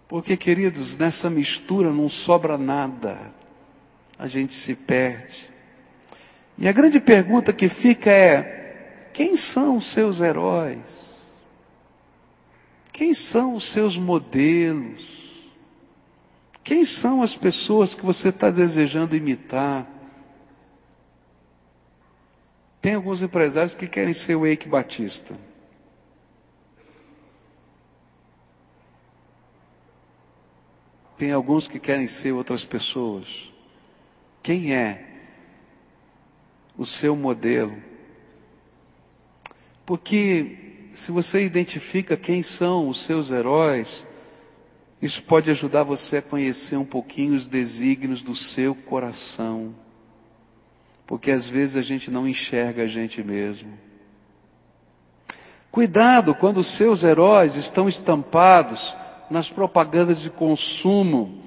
[0.07, 3.33] Porque, queridos, nessa mistura não sobra nada,
[4.17, 5.49] a gente se perde.
[6.57, 11.05] E a grande pergunta que fica é: quem são os seus heróis?
[12.93, 15.25] Quem são os seus modelos?
[16.63, 19.85] Quem são as pessoas que você está desejando imitar?
[22.81, 25.35] Tem alguns empresários que querem ser o Eike Batista.
[31.17, 33.51] Tem alguns que querem ser outras pessoas.
[34.43, 35.05] Quem é
[36.77, 37.75] o seu modelo?
[39.85, 40.57] Porque
[40.93, 44.05] se você identifica quem são os seus heróis,
[45.01, 49.75] isso pode ajudar você a conhecer um pouquinho os desígnios do seu coração.
[51.05, 53.77] Porque às vezes a gente não enxerga a gente mesmo.
[55.71, 58.95] Cuidado quando os seus heróis estão estampados
[59.29, 61.43] nas propagandas de consumo.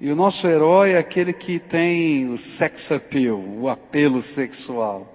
[0.00, 5.12] E o nosso herói é aquele que tem o sex appeal, o apelo sexual.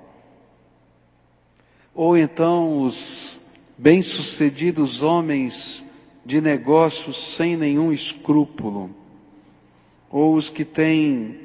[1.96, 3.42] Ou então os
[3.78, 5.86] bem-sucedidos homens
[6.26, 8.90] de negócios sem nenhum escrúpulo.
[10.10, 11.44] Ou os que têm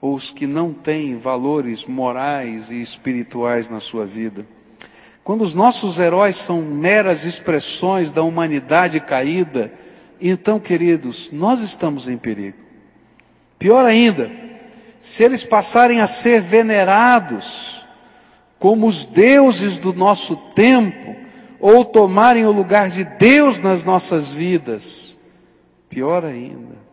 [0.00, 4.46] ou os que não têm valores morais e espirituais na sua vida.
[5.22, 9.72] Quando os nossos heróis são meras expressões da humanidade caída,
[10.20, 12.58] então, queridos, nós estamos em perigo.
[13.58, 14.30] Pior ainda,
[15.00, 17.84] se eles passarem a ser venerados
[18.58, 21.16] como os deuses do nosso tempo,
[21.58, 25.16] ou tomarem o lugar de Deus nas nossas vidas,
[25.88, 26.89] pior ainda.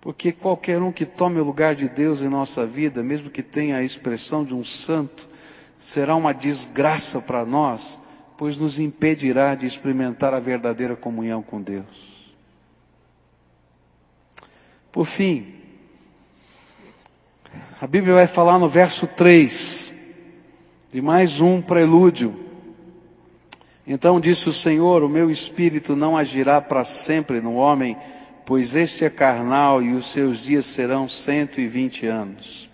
[0.00, 3.76] Porque qualquer um que tome o lugar de Deus em nossa vida, mesmo que tenha
[3.76, 5.28] a expressão de um santo,
[5.76, 7.98] será uma desgraça para nós,
[8.38, 12.34] pois nos impedirá de experimentar a verdadeira comunhão com Deus.
[14.90, 15.54] Por fim,
[17.80, 19.92] a Bíblia vai falar no verso 3
[20.90, 22.34] de mais um prelúdio.
[23.86, 27.96] Então disse o Senhor: O meu espírito não agirá para sempre no homem
[28.50, 32.68] pois este é carnal e os seus dias serão cento e vinte anos.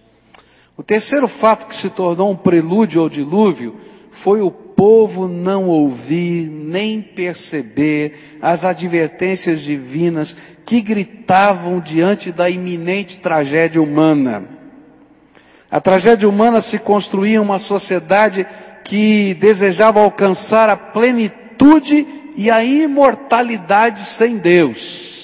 [0.75, 3.77] O terceiro fato que se tornou um prelúdio ao dilúvio
[4.11, 13.19] foi o povo não ouvir nem perceber as advertências divinas que gritavam diante da iminente
[13.19, 14.49] tragédia humana.
[15.71, 18.47] A tragédia humana se construía uma sociedade
[18.83, 25.16] que desejava alcançar a plenitude e a imortalidade sem Deus.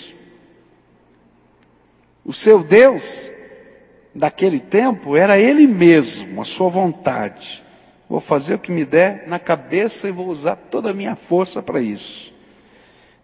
[2.25, 3.29] O seu Deus
[4.15, 7.65] daquele tempo era Ele mesmo, a sua vontade.
[8.09, 11.63] vou fazer o que me der na cabeça e vou usar toda a minha força
[11.63, 12.33] para isso.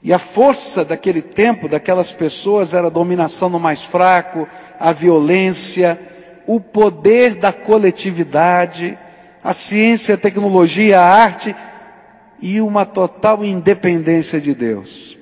[0.03, 5.99] E a força daquele tempo, daquelas pessoas, era a dominação do mais fraco, a violência,
[6.47, 8.99] o poder da coletividade,
[9.43, 11.55] a ciência, a tecnologia, a arte
[12.41, 15.19] e uma total independência de Deus.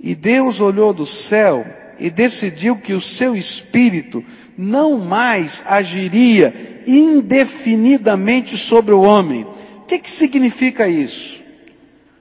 [0.00, 1.64] E Deus olhou do céu
[1.98, 4.24] e decidiu que o seu espírito
[4.56, 9.44] não mais agiria indefinidamente sobre o homem.
[9.78, 11.42] O que, que significa isso?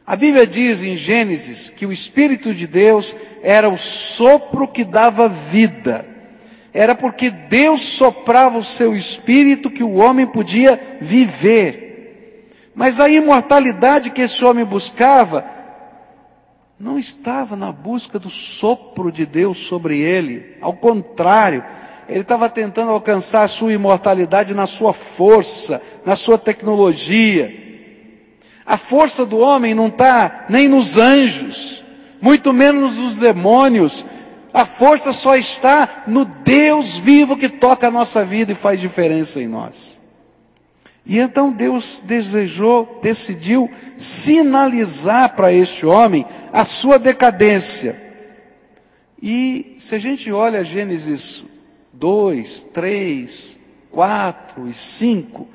[0.05, 5.29] A Bíblia diz em Gênesis que o Espírito de Deus era o sopro que dava
[5.29, 6.05] vida.
[6.73, 12.49] Era porque Deus soprava o seu espírito que o homem podia viver.
[12.75, 15.45] Mas a imortalidade que esse homem buscava
[16.79, 20.57] não estava na busca do sopro de Deus sobre ele.
[20.59, 21.63] Ao contrário,
[22.09, 27.53] ele estava tentando alcançar a sua imortalidade na sua força, na sua tecnologia.
[28.65, 31.83] A força do homem não está nem nos anjos,
[32.21, 34.05] muito menos nos demônios.
[34.53, 39.41] A força só está no Deus vivo que toca a nossa vida e faz diferença
[39.41, 39.99] em nós.
[41.05, 47.95] E então Deus desejou, decidiu sinalizar para este homem a sua decadência.
[49.21, 51.43] E se a gente olha Gênesis
[51.91, 53.57] 2, 3,
[53.91, 55.47] 4 e 5,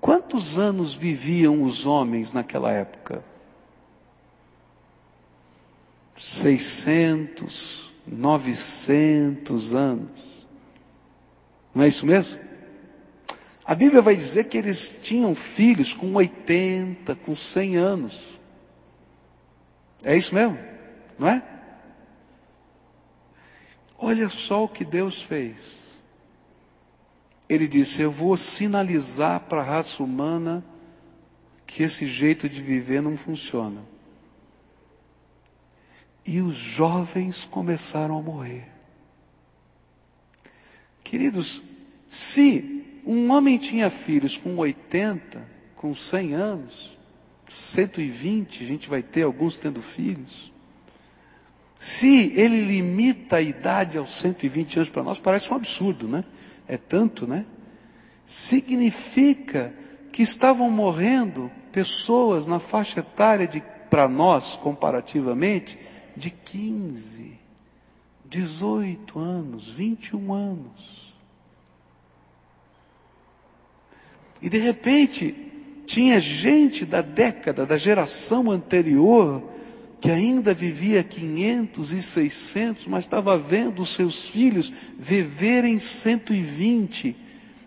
[0.00, 3.24] quantos anos viviam os homens naquela época?
[6.16, 10.10] 600, 900 anos.
[11.74, 12.51] Não é isso mesmo?
[13.64, 18.40] A Bíblia vai dizer que eles tinham filhos com 80, com 100 anos.
[20.04, 20.58] É isso mesmo?
[21.18, 21.42] Não é?
[23.96, 26.00] Olha só o que Deus fez.
[27.48, 30.64] Ele disse: Eu vou sinalizar para a raça humana
[31.64, 33.80] que esse jeito de viver não funciona.
[36.26, 38.68] E os jovens começaram a morrer.
[41.04, 41.62] Queridos,
[42.08, 45.44] se um homem tinha filhos com 80,
[45.76, 46.98] com 100 anos,
[47.48, 50.52] 120, a gente vai ter alguns tendo filhos.
[51.78, 56.24] Se ele limita a idade aos 120 anos para nós, parece um absurdo, né?
[56.68, 57.44] É tanto, né?
[58.24, 59.74] Significa
[60.12, 65.76] que estavam morrendo pessoas na faixa etária de, para nós, comparativamente,
[66.16, 67.38] de 15,
[68.26, 71.01] 18 anos, 21 anos.
[74.42, 75.34] E de repente,
[75.86, 79.40] tinha gente da década, da geração anterior,
[80.00, 87.14] que ainda vivia 500 e 600, mas estava vendo os seus filhos viverem 120.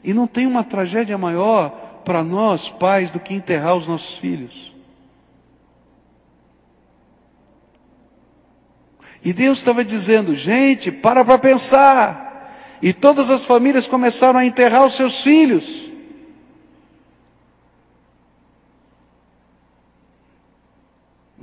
[0.04, 4.76] E não tem uma tragédia maior para nós, pais, do que enterrar os nossos filhos.
[9.24, 12.78] E Deus estava dizendo, gente, para para pensar.
[12.82, 15.85] E todas as famílias começaram a enterrar os seus filhos.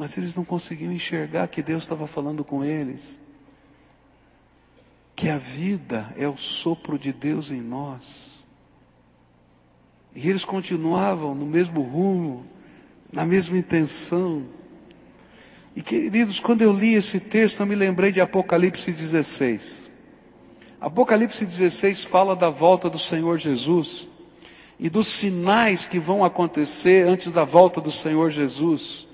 [0.02, 3.20] Mas eles não conseguiam enxergar que Deus estava falando com eles.
[5.14, 8.44] Que a vida é o sopro de Deus em nós.
[10.12, 12.44] E eles continuavam no mesmo rumo,
[13.12, 14.44] na mesma intenção.
[15.76, 19.88] E queridos, quando eu li esse texto, eu me lembrei de Apocalipse 16.
[20.80, 24.08] Apocalipse 16 fala da volta do Senhor Jesus
[24.80, 29.11] e dos sinais que vão acontecer antes da volta do Senhor Jesus.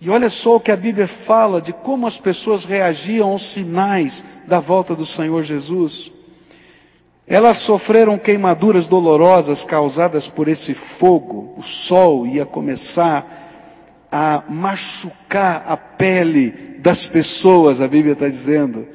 [0.00, 4.22] E olha só o que a Bíblia fala de como as pessoas reagiam aos sinais
[4.46, 6.12] da volta do Senhor Jesus.
[7.26, 11.54] Elas sofreram queimaduras dolorosas causadas por esse fogo.
[11.56, 13.44] O sol ia começar
[14.12, 18.86] a machucar a pele das pessoas, a Bíblia está dizendo.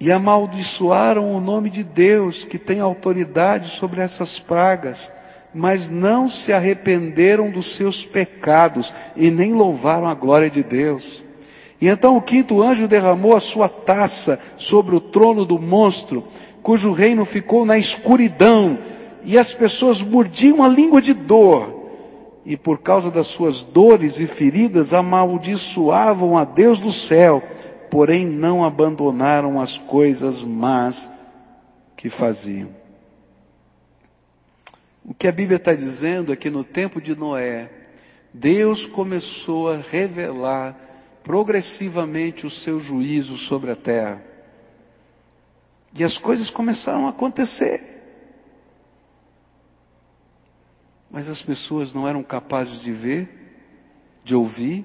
[0.00, 5.12] E amaldiçoaram o nome de Deus, que tem autoridade sobre essas pragas
[5.54, 11.22] mas não se arrependeram dos seus pecados e nem louvaram a glória de Deus.
[11.80, 16.24] E então o quinto anjo derramou a sua taça sobre o trono do monstro,
[16.62, 18.78] cujo reino ficou na escuridão,
[19.24, 21.82] e as pessoas mordiam a língua de dor,
[22.44, 27.42] e por causa das suas dores e feridas amaldiçoavam a Deus do céu,
[27.90, 31.10] porém não abandonaram as coisas más
[31.96, 32.81] que faziam.
[35.04, 37.70] O que a Bíblia está dizendo é que no tempo de Noé,
[38.32, 40.78] Deus começou a revelar
[41.22, 44.22] progressivamente o seu juízo sobre a terra.
[45.94, 47.80] E as coisas começaram a acontecer.
[51.10, 53.28] Mas as pessoas não eram capazes de ver,
[54.24, 54.84] de ouvir,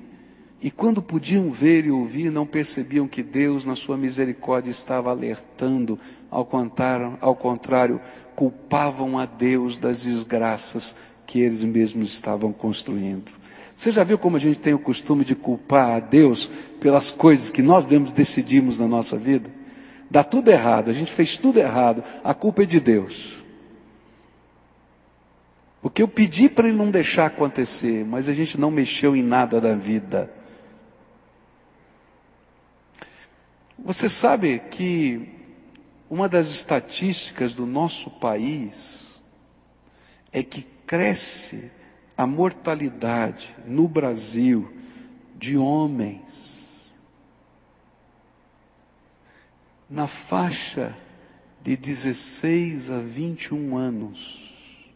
[0.60, 5.99] e quando podiam ver e ouvir, não percebiam que Deus, na sua misericórdia, estava alertando,
[6.32, 8.01] ao contrário, ao contrário
[8.36, 10.95] culpavam a Deus das desgraças
[11.28, 13.32] que eles mesmos estavam construindo.
[13.76, 16.49] Você já viu como a gente tem o costume de culpar a Deus
[16.80, 19.51] pelas coisas que nós mesmos decidimos na nossa vida?
[20.10, 23.38] Dá tudo errado, a gente fez tudo errado, a culpa é de Deus.
[25.82, 29.62] Porque eu pedi para ele não deixar acontecer, mas a gente não mexeu em nada
[29.62, 30.32] da vida.
[33.80, 35.30] Você sabe que
[36.09, 39.21] uma das estatísticas do nosso país
[40.32, 41.71] é que cresce
[42.17, 44.73] a mortalidade no Brasil
[45.36, 46.95] de homens
[49.89, 50.97] na faixa
[51.61, 54.93] de 16 a 21 anos.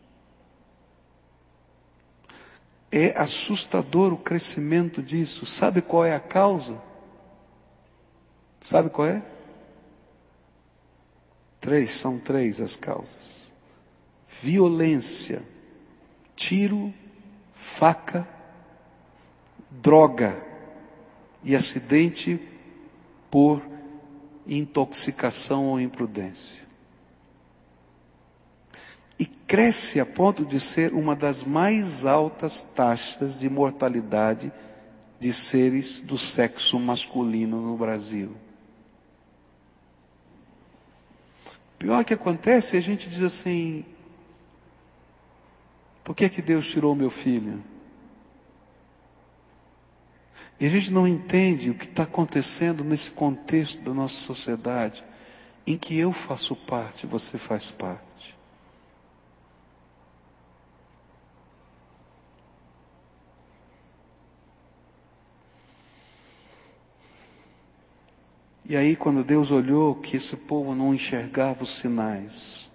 [2.91, 5.45] É assustador o crescimento disso.
[5.45, 6.81] Sabe qual é a causa?
[8.61, 9.25] Sabe qual é?
[11.59, 13.51] Três, são três as causas:
[14.41, 15.41] violência,
[16.35, 16.93] tiro,
[17.51, 18.27] faca,
[19.69, 20.41] droga
[21.43, 22.39] e acidente
[23.29, 23.61] por
[24.47, 26.71] intoxicação ou imprudência
[29.21, 34.51] e cresce a ponto de ser uma das mais altas taxas de mortalidade
[35.19, 38.35] de seres do sexo masculino no Brasil.
[41.70, 43.83] O pior que acontece, a gente diz assim:
[46.03, 47.63] por que, que Deus tirou meu filho?
[50.59, 55.03] E a gente não entende o que está acontecendo nesse contexto da nossa sociedade,
[55.65, 58.10] em que eu faço parte, você faz parte.
[68.71, 72.71] E aí, quando Deus olhou que esse povo não enxergava os sinais,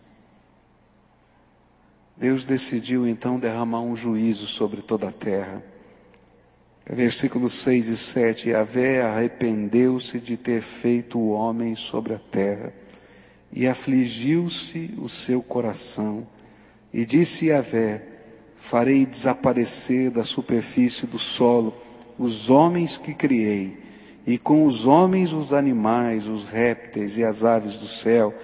[2.15, 5.65] Deus decidiu então derramar um juízo sobre toda a terra.
[6.85, 12.75] Versículos 6 e 7: Yahvé arrependeu-se de ter feito o homem sobre a terra,
[13.51, 16.27] e afligiu-se o seu coração.
[16.93, 18.03] E disse Yahvé:
[18.55, 21.75] Farei desaparecer da superfície do solo
[22.19, 23.86] os homens que criei
[24.27, 28.35] e com os homens, os animais, os répteis e as aves do céu,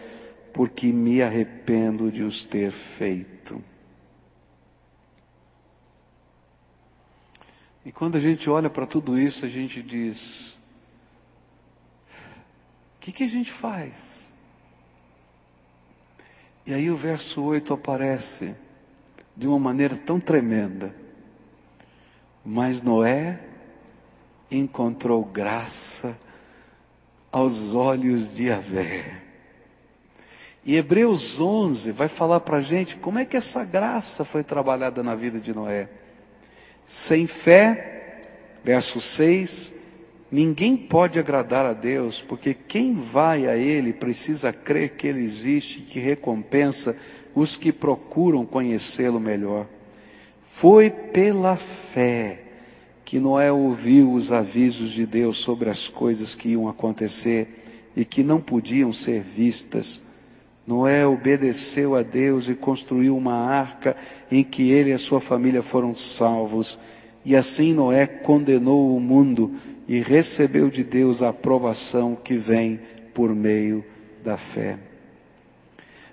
[0.52, 3.60] porque me arrependo de os ter feito.
[7.84, 10.56] E quando a gente olha para tudo isso, a gente diz:
[12.96, 14.30] o que, que a gente faz?
[16.64, 18.54] E aí o verso 8 aparece
[19.36, 20.94] de uma maneira tão tremenda.
[22.44, 23.51] Mas Noé
[24.56, 26.18] encontrou graça
[27.30, 29.22] aos olhos de Yahvé.
[30.64, 35.02] E Hebreus 11 vai falar para a gente como é que essa graça foi trabalhada
[35.02, 35.88] na vida de Noé.
[36.86, 38.20] Sem fé,
[38.62, 39.72] verso 6,
[40.30, 45.80] ninguém pode agradar a Deus, porque quem vai a Ele precisa crer que Ele existe
[45.80, 46.96] e que recompensa
[47.34, 49.66] os que procuram conhecê-lo melhor.
[50.44, 52.51] Foi pela fé
[53.04, 57.62] que Noé ouviu os avisos de Deus sobre as coisas que iam acontecer
[57.96, 60.00] e que não podiam ser vistas.
[60.66, 63.96] Noé obedeceu a Deus e construiu uma arca
[64.30, 66.78] em que ele e a sua família foram salvos.
[67.24, 69.52] E assim Noé condenou o mundo
[69.88, 72.80] e recebeu de Deus a aprovação que vem
[73.12, 73.84] por meio
[74.24, 74.78] da fé.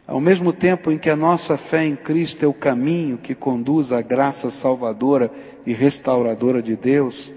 [0.10, 3.92] Ao mesmo tempo em que a nossa fé em Cristo é o caminho que conduz
[3.92, 5.30] à graça salvadora
[5.68, 7.32] e restauradora de Deus,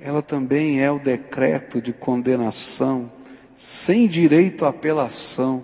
[0.00, 3.12] ela também é o decreto de condenação,
[3.54, 5.62] sem direito à apelação,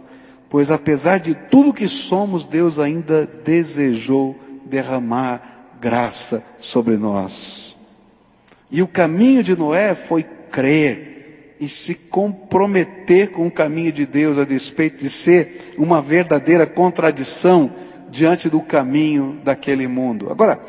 [0.50, 4.36] pois apesar de tudo que somos, Deus ainda desejou
[4.66, 7.74] derramar graça sobre nós.
[8.70, 11.15] E o caminho de Noé foi crer
[11.58, 17.72] e se comprometer com o caminho de Deus a despeito de ser uma verdadeira contradição
[18.10, 20.30] diante do caminho daquele mundo.
[20.30, 20.60] Agora,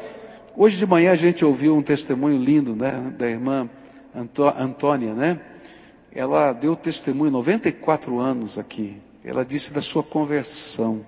[0.55, 3.69] hoje de manhã a gente ouviu um testemunho lindo, né, da irmã
[4.15, 5.39] Antônia, né?
[6.11, 8.97] Ela deu testemunho 94 anos aqui.
[9.23, 11.05] Ela disse da sua conversão.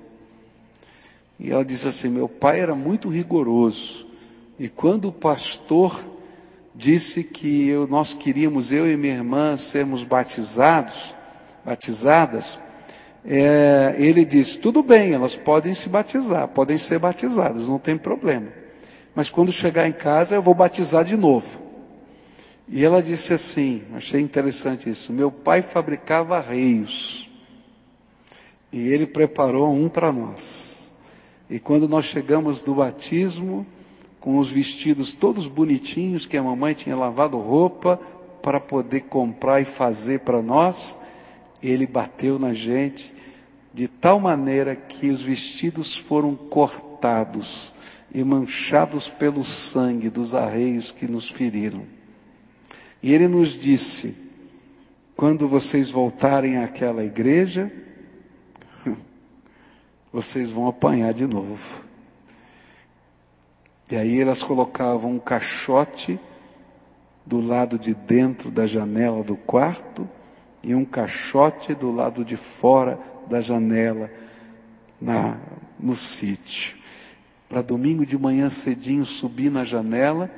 [1.40, 4.06] E ela disse assim: "Meu pai era muito rigoroso.
[4.60, 6.00] E quando o pastor
[6.80, 11.14] disse que eu, nós queríamos, eu e minha irmã, sermos batizados,
[11.66, 12.58] batizadas,
[13.26, 18.48] é, ele disse: tudo bem, elas podem se batizar, podem ser batizadas, não tem problema.
[19.14, 21.62] Mas quando chegar em casa, eu vou batizar de novo.
[22.66, 25.12] E ela disse assim: achei interessante isso.
[25.12, 27.30] Meu pai fabricava reios.
[28.72, 30.94] E ele preparou um para nós.
[31.50, 33.66] E quando nós chegamos do batismo,
[34.20, 38.00] com os vestidos todos bonitinhos que a mamãe tinha lavado roupa
[38.42, 40.98] para poder comprar e fazer para nós,
[41.62, 43.14] ele bateu na gente
[43.74, 47.74] de tal maneira que os vestidos foram cortados
[48.14, 51.84] e manchados pelo sangue dos arreios que nos feriram.
[53.02, 54.16] E ele nos disse:
[55.16, 57.72] quando vocês voltarem àquela igreja,
[60.12, 61.89] vocês vão apanhar de novo.
[63.90, 66.20] E aí elas colocavam um caixote
[67.26, 70.08] do lado de dentro da janela do quarto
[70.62, 74.12] e um caixote do lado de fora da janela
[75.02, 75.38] na,
[75.80, 76.78] no sítio.
[77.48, 80.30] Para domingo de manhã cedinho subir na janela,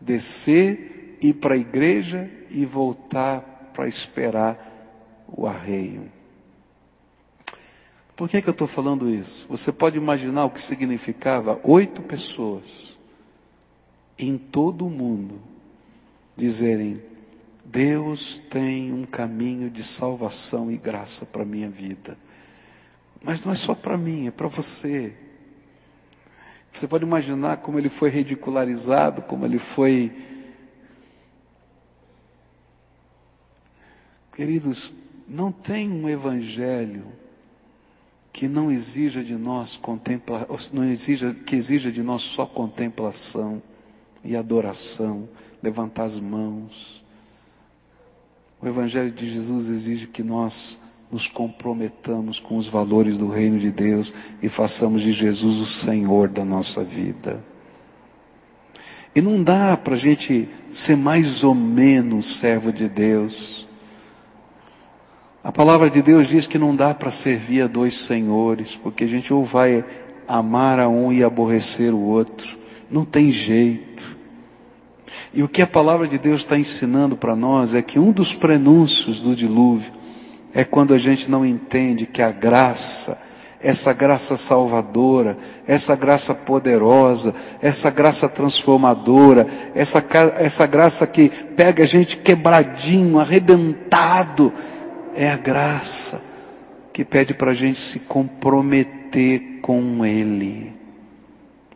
[0.00, 6.10] descer, ir para a igreja e voltar para esperar o arreio.
[8.14, 9.46] Por que, que eu estou falando isso?
[9.48, 12.98] Você pode imaginar o que significava oito pessoas
[14.18, 15.40] em todo o mundo
[16.36, 17.02] dizerem:
[17.64, 22.18] Deus tem um caminho de salvação e graça para a minha vida.
[23.22, 25.14] Mas não é só para mim, é para você.
[26.72, 30.12] Você pode imaginar como ele foi ridicularizado, como ele foi.
[34.32, 34.92] Queridos,
[35.28, 37.21] não tem um evangelho
[38.32, 43.62] que não exija de nós contempla, não exija, que exija de nós só contemplação
[44.24, 45.28] e adoração,
[45.62, 47.04] levantar as mãos.
[48.60, 50.80] O Evangelho de Jesus exige que nós
[51.10, 56.28] nos comprometamos com os valores do reino de Deus e façamos de Jesus o Senhor
[56.28, 57.44] da nossa vida.
[59.14, 63.68] E não dá para a gente ser mais ou menos servo de Deus.
[65.44, 69.08] A palavra de Deus diz que não dá para servir a dois senhores, porque a
[69.08, 69.84] gente ou vai
[70.28, 72.56] amar a um e aborrecer o outro.
[72.88, 74.16] Não tem jeito.
[75.34, 78.32] E o que a palavra de Deus está ensinando para nós é que um dos
[78.32, 79.92] prenúncios do dilúvio
[80.54, 83.18] é quando a gente não entende que a graça,
[83.60, 85.36] essa graça salvadora,
[85.66, 90.04] essa graça poderosa, essa graça transformadora, essa,
[90.38, 94.52] essa graça que pega a gente quebradinho, arrebentado,
[95.14, 96.22] é a graça
[96.92, 100.72] que pede para a gente se comprometer com Ele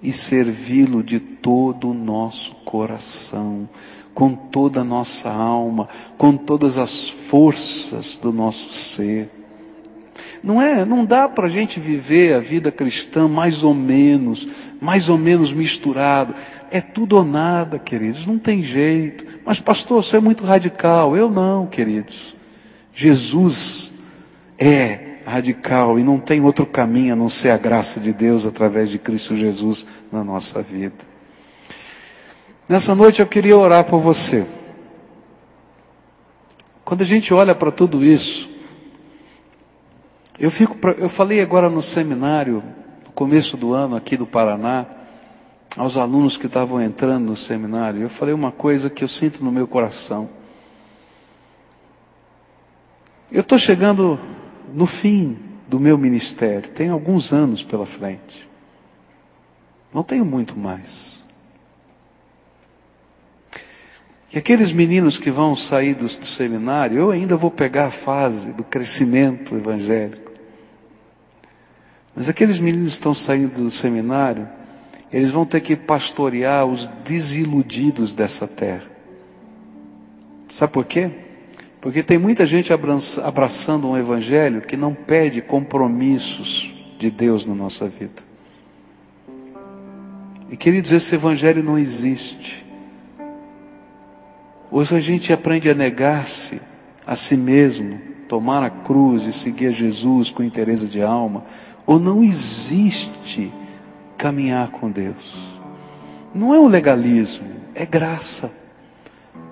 [0.03, 3.68] e servi-lo de todo o nosso coração,
[4.14, 9.30] com toda a nossa alma, com todas as forças do nosso ser.
[10.43, 14.47] Não é, não dá para a gente viver a vida cristã mais ou menos,
[14.80, 16.34] mais ou menos misturado.
[16.70, 19.26] É tudo ou nada, queridos, não tem jeito.
[19.45, 21.16] Mas pastor, você é muito radical.
[21.16, 22.36] Eu não, queridos.
[22.99, 23.92] Jesus
[24.59, 28.88] é radical e não tem outro caminho a não ser a graça de Deus através
[28.88, 31.05] de Cristo Jesus na nossa vida.
[32.66, 34.47] Nessa noite eu queria orar por você.
[36.86, 38.49] Quando a gente olha para tudo isso,
[40.38, 42.64] eu fico, eu falei agora no seminário,
[43.05, 44.86] no começo do ano aqui do Paraná,
[45.76, 49.53] aos alunos que estavam entrando no seminário, eu falei uma coisa que eu sinto no
[49.53, 50.30] meu coração.
[53.31, 54.18] Eu estou chegando
[54.72, 58.49] no fim do meu ministério, tenho alguns anos pela frente.
[59.93, 61.24] Não tenho muito mais.
[64.33, 68.62] E aqueles meninos que vão sair do, seminário, eu ainda vou pegar a fase do
[68.62, 70.31] crescimento evangélico.
[72.14, 74.49] Mas aqueles meninos que estão saindo do seminário,
[75.12, 78.87] eles vão ter que pastorear os desiludidos dessa terra.
[80.53, 81.26] Sabe por quê?
[81.87, 87.89] Porque tem muita gente abraçando um evangelho que não pede compromissos de Deus na nossa
[87.89, 88.24] vida.
[90.51, 92.66] E queridos, esse evangelho não existe.
[94.68, 96.61] Hoje a gente aprende a negar-se
[97.07, 101.45] a si mesmo, tomar a cruz e seguir Jesus com interesse de alma,
[101.87, 103.53] ou não existe
[104.18, 105.61] caminhar com Deus.
[106.34, 108.66] Não é um legalismo, é graça.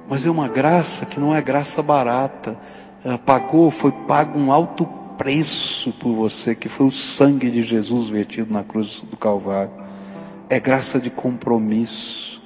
[0.09, 2.57] Mas é uma graça que não é graça barata.
[3.05, 4.87] Ela pagou, foi pago um alto
[5.17, 9.73] preço por você, que foi o sangue de Jesus vertido na cruz do Calvário.
[10.49, 12.43] É graça de compromisso.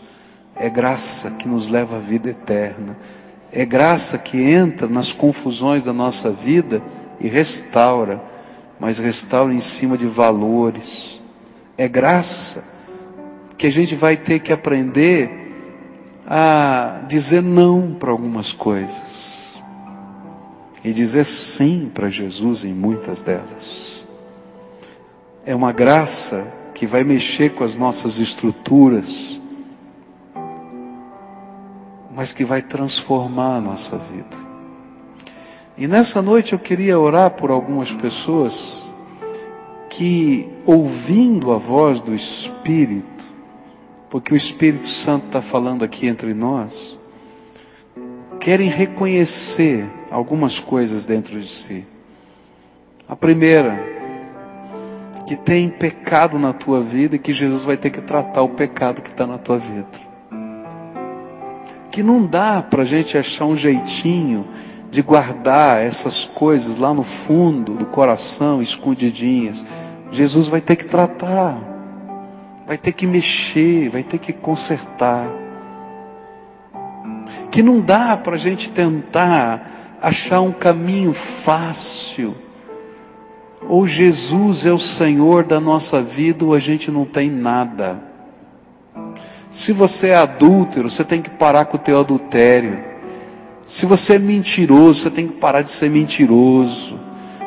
[0.55, 2.97] É graça que nos leva à vida eterna.
[3.53, 6.83] É graça que entra nas confusões da nossa vida
[7.21, 8.23] e restaura,
[8.79, 11.21] mas restaura em cima de valores.
[11.77, 12.63] É graça
[13.57, 15.48] que a gente vai ter que aprender
[16.31, 19.63] a dizer não para algumas coisas
[20.85, 24.07] e dizer sim para Jesus em muitas delas.
[25.47, 29.41] É uma graça que vai mexer com as nossas estruturas,
[32.15, 34.37] mas que vai transformar a nossa vida.
[35.79, 38.87] E nessa noite eu queria orar por algumas pessoas
[39.89, 43.18] que, ouvindo a voz do Espírito,
[44.11, 46.99] porque o Espírito Santo está falando aqui entre nós,
[48.41, 51.85] querem reconhecer algumas coisas dentro de si.
[53.09, 53.79] A primeira,
[55.27, 59.03] que tem pecado na tua vida e que Jesus vai ter que tratar o pecado
[59.03, 60.09] que está na tua vida.
[61.91, 64.47] Que não dá para a gente achar um jeitinho
[64.91, 69.63] de guardar essas coisas lá no fundo do coração, escondidinhas.
[70.11, 71.78] Jesus vai ter que tratar
[72.69, 75.27] vai ter que mexer, vai ter que consertar.
[77.51, 82.35] Que não dá para a gente tentar achar um caminho fácil.
[83.67, 88.03] Ou Jesus é o Senhor da nossa vida, ou a gente não tem nada.
[89.51, 92.85] Se você é adúltero, você tem que parar com o teu adultério.
[93.65, 97.01] Se você é mentiroso, você tem que parar de ser mentiroso.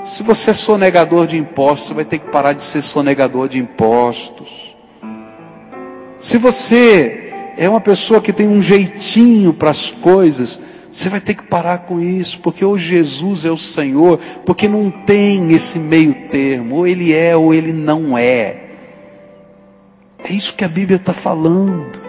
[0.03, 3.59] Se você é sonegador de impostos, você vai ter que parar de ser sonegador de
[3.59, 4.70] impostos.
[6.21, 10.59] Se você é uma pessoa que tem um jeitinho para as coisas,
[10.91, 14.91] você vai ter que parar com isso, porque ou Jesus é o Senhor, porque não
[14.91, 18.69] tem esse meio termo, ou Ele é ou Ele não é.
[20.23, 21.99] É isso que a Bíblia está falando.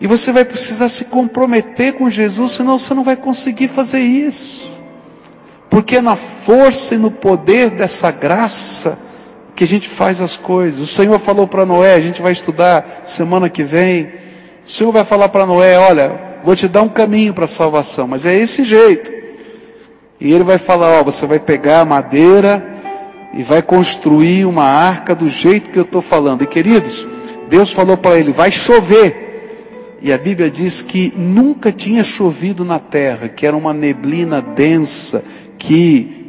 [0.00, 4.68] E você vai precisar se comprometer com Jesus, senão você não vai conseguir fazer isso.
[5.70, 8.98] Porque é na força e no poder dessa graça,
[9.54, 10.80] que a gente faz as coisas.
[10.80, 14.12] O Senhor falou para Noé, a gente vai estudar semana que vem.
[14.66, 18.06] O Senhor vai falar para Noé: olha, vou te dar um caminho para a salvação,
[18.06, 19.12] mas é esse jeito.
[20.20, 22.66] E ele vai falar: ó, você vai pegar a madeira
[23.34, 26.42] e vai construir uma arca do jeito que eu estou falando.
[26.42, 27.06] E queridos,
[27.48, 29.30] Deus falou para ele: vai chover.
[30.00, 35.22] E a Bíblia diz que nunca tinha chovido na terra, que era uma neblina densa
[35.56, 36.22] que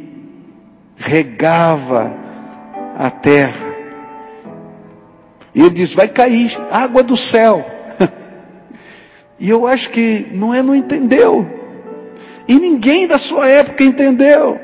[0.96, 2.23] regava
[2.96, 3.74] a terra.
[5.54, 7.64] E ele diz: vai cair água do céu.
[9.38, 11.46] e eu acho que Noé não entendeu.
[12.46, 14.58] E ninguém da sua época entendeu.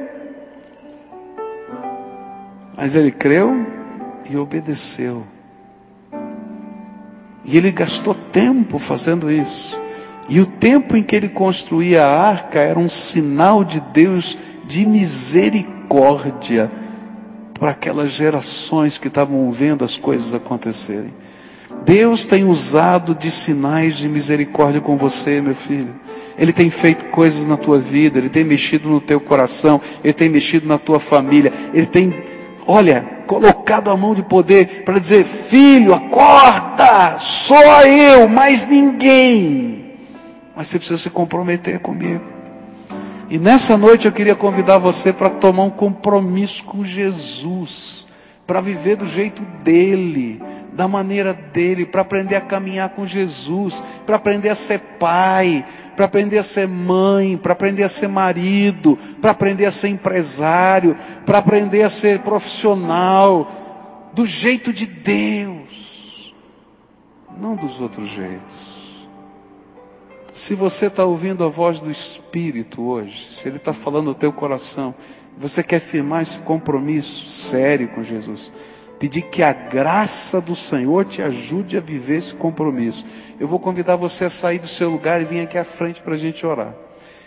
[2.76, 3.66] Mas ele creu
[4.28, 5.24] e obedeceu.
[7.44, 9.78] E ele gastou tempo fazendo isso.
[10.28, 14.86] E o tempo em que ele construía a arca era um sinal de Deus de
[14.86, 16.70] misericórdia
[17.61, 21.12] para aquelas gerações que estavam vendo as coisas acontecerem.
[21.84, 25.94] Deus tem usado de sinais de misericórdia com você, meu filho.
[26.38, 30.30] Ele tem feito coisas na tua vida, ele tem mexido no teu coração, ele tem
[30.30, 32.14] mexido na tua família, ele tem,
[32.66, 39.96] olha, colocado a mão de poder para dizer: Filho, acorda, só eu, mais ninguém.
[40.56, 42.39] Mas você precisa se comprometer comigo.
[43.30, 48.04] E nessa noite eu queria convidar você para tomar um compromisso com Jesus,
[48.44, 54.16] para viver do jeito dele, da maneira dele, para aprender a caminhar com Jesus, para
[54.16, 55.64] aprender a ser pai,
[55.94, 60.96] para aprender a ser mãe, para aprender a ser marido, para aprender a ser empresário,
[61.24, 66.34] para aprender a ser profissional, do jeito de Deus,
[67.40, 68.69] não dos outros jeitos.
[70.41, 74.32] Se você está ouvindo a voz do Espírito hoje, se Ele está falando no teu
[74.32, 74.95] coração,
[75.36, 78.51] você quer firmar esse compromisso sério com Jesus,
[78.99, 83.05] pedir que a graça do Senhor te ajude a viver esse compromisso.
[83.38, 86.14] Eu vou convidar você a sair do seu lugar e vir aqui à frente para
[86.14, 86.74] a gente orar.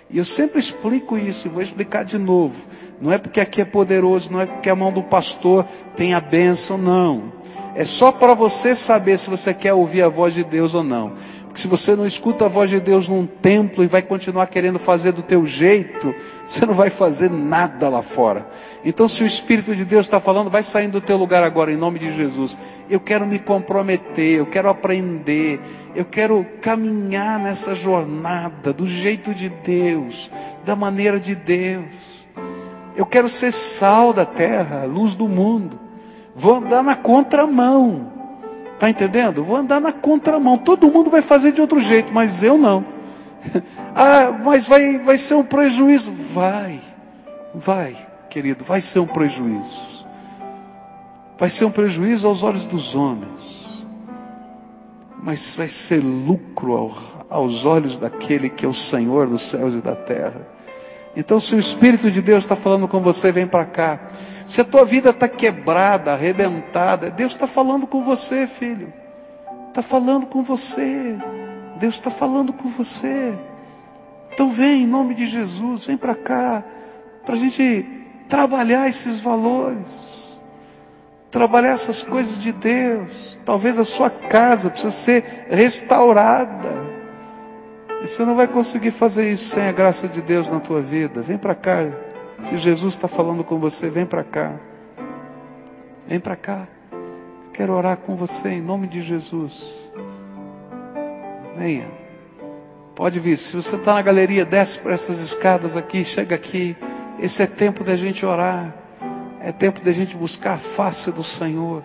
[0.10, 2.68] E eu sempre explico isso e vou explicar de novo.
[3.00, 6.20] Não é porque aqui é poderoso, não é porque a mão do pastor tem a
[6.20, 7.32] bênção, não.
[7.76, 11.14] É só para você saber se você quer ouvir a voz de Deus ou não.
[11.56, 15.12] Se você não escuta a voz de Deus num templo e vai continuar querendo fazer
[15.12, 16.14] do teu jeito,
[16.48, 18.48] você não vai fazer nada lá fora.
[18.84, 21.78] Então, se o Espírito de Deus está falando, vai saindo do teu lugar agora, em
[21.78, 22.58] nome de Jesus.
[22.90, 25.62] Eu quero me comprometer, eu quero aprender,
[25.96, 30.32] eu quero caminhar nessa jornada do jeito de Deus,
[30.66, 31.86] da maneira de Deus.
[32.96, 35.80] Eu quero ser sal da terra, luz do mundo.
[36.36, 38.13] Vou andar na contramão.
[38.84, 39.46] Está entendendo?
[39.46, 40.58] Vou andar na contramão.
[40.58, 42.84] Todo mundo vai fazer de outro jeito, mas eu não.
[43.96, 46.12] ah, mas vai, vai ser um prejuízo.
[46.12, 46.82] Vai.
[47.56, 47.96] Vai,
[48.30, 50.06] querido, vai ser um prejuízo.
[51.38, 53.88] Vai ser um prejuízo aos olhos dos homens.
[55.22, 56.92] Mas vai ser lucro ao,
[57.30, 60.46] aos olhos daquele que é o Senhor dos céus e da terra.
[61.16, 64.10] Então, se o Espírito de Deus está falando com você, vem para cá.
[64.48, 68.92] Se a tua vida está quebrada, arrebentada, Deus está falando com você, filho.
[69.70, 71.18] Está falando com você.
[71.80, 73.34] Deus está falando com você.
[74.34, 76.64] Então vem em nome de Jesus, vem para cá,
[77.26, 77.86] para a gente
[78.28, 80.40] trabalhar esses valores,
[81.30, 83.40] trabalhar essas coisas de Deus.
[83.46, 86.94] Talvez a sua casa precisa ser restaurada.
[88.02, 91.22] E você não vai conseguir fazer isso sem a graça de Deus na tua vida.
[91.22, 91.86] Vem para cá.
[92.40, 94.60] Se Jesus está falando com você, vem para cá.
[96.08, 96.68] Vem para cá.
[97.54, 99.92] Quero orar com você em nome de Jesus.
[101.58, 101.88] Venha.
[102.96, 103.38] Pode vir.
[103.38, 106.76] Se você está na galeria, desce por essas escadas aqui, chega aqui.
[107.20, 108.74] Esse é tempo da gente orar.
[109.40, 111.84] É tempo da gente buscar a face do Senhor.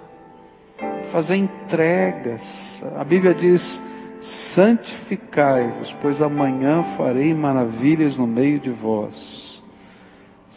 [1.11, 2.82] Fazer entregas.
[2.96, 3.82] A Bíblia diz
[4.20, 9.47] santificai-vos, pois amanhã farei maravilhas no meio de vós.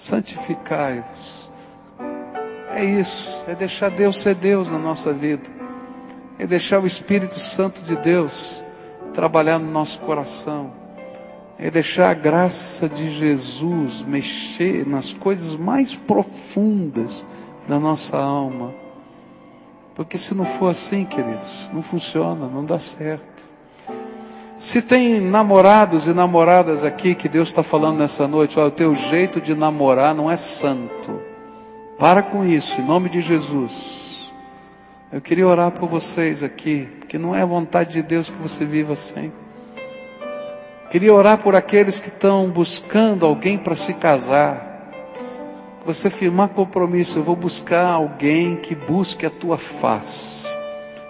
[0.01, 1.51] Santificai-vos.
[2.71, 5.47] É isso, é deixar Deus ser Deus na nossa vida.
[6.39, 8.63] É deixar o Espírito Santo de Deus
[9.13, 10.73] trabalhar no nosso coração.
[11.59, 17.23] É deixar a graça de Jesus mexer nas coisas mais profundas
[17.67, 18.73] da nossa alma.
[19.93, 23.30] Porque se não for assim, queridos, não funciona, não dá certo.
[24.61, 28.93] Se tem namorados e namoradas aqui que Deus está falando nessa noite, olha, o teu
[28.93, 31.19] jeito de namorar não é santo.
[31.97, 34.31] Para com isso, em nome de Jesus.
[35.11, 38.93] Eu queria orar por vocês aqui, porque não é vontade de Deus que você viva
[38.93, 39.31] assim.
[40.91, 44.91] Queria orar por aqueles que estão buscando alguém para se casar.
[45.87, 50.47] Você firmar compromisso, eu vou buscar alguém que busque a tua face,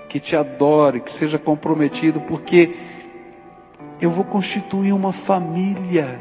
[0.07, 2.90] que te adore, que seja comprometido, porque
[4.01, 6.19] eu vou constituir uma família.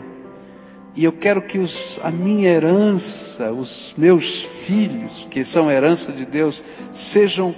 [0.95, 6.27] E eu quero que os, a minha herança, os meus filhos, que são herança de
[6.27, 6.63] Deus,
[6.93, 7.55] sejam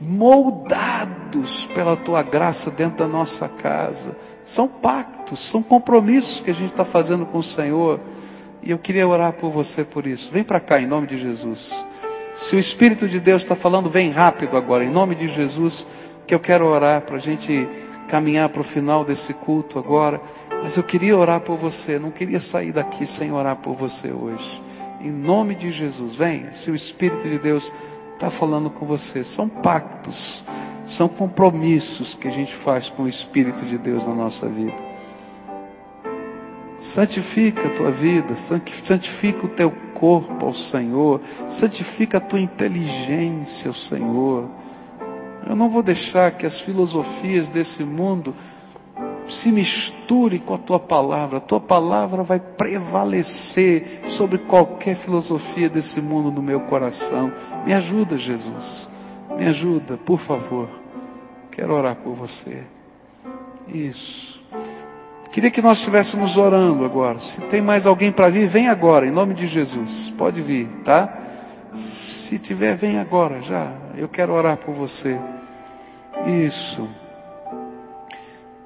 [0.00, 4.16] moldados pela tua graça dentro da nossa casa.
[4.42, 8.00] São pactos, são compromissos que a gente está fazendo com o Senhor.
[8.62, 10.30] E eu queria orar por você por isso.
[10.32, 11.84] Vem para cá em nome de Jesus.
[12.34, 15.86] Se o Espírito de Deus está falando, vem rápido agora, em nome de Jesus,
[16.26, 17.68] que eu quero orar para a gente
[18.12, 20.20] caminhar para o final desse culto agora,
[20.62, 24.62] mas eu queria orar por você, não queria sair daqui sem orar por você hoje.
[25.00, 27.72] Em nome de Jesus, vem, se o Espírito de Deus
[28.12, 30.44] está falando com você, são pactos,
[30.86, 34.76] são compromissos que a gente faz com o Espírito de Deus na nossa vida.
[36.78, 43.74] Santifica a tua vida, santifica o teu corpo ao Senhor, santifica a tua inteligência ao
[43.74, 44.50] Senhor
[45.48, 48.34] eu não vou deixar que as filosofias desse mundo
[49.26, 51.38] se misturem com a tua palavra.
[51.38, 57.32] A tua palavra vai prevalecer sobre qualquer filosofia desse mundo no meu coração.
[57.64, 58.90] Me ajuda, Jesus.
[59.36, 60.68] Me ajuda, por favor.
[61.50, 62.62] Quero orar por você.
[63.68, 64.42] Isso.
[65.30, 67.18] Queria que nós estivéssemos orando agora.
[67.18, 70.12] Se tem mais alguém para vir, vem agora, em nome de Jesus.
[70.18, 71.31] Pode vir, tá?
[71.72, 73.72] Se tiver, vem agora já.
[73.96, 75.18] Eu quero orar por você.
[76.26, 76.88] Isso.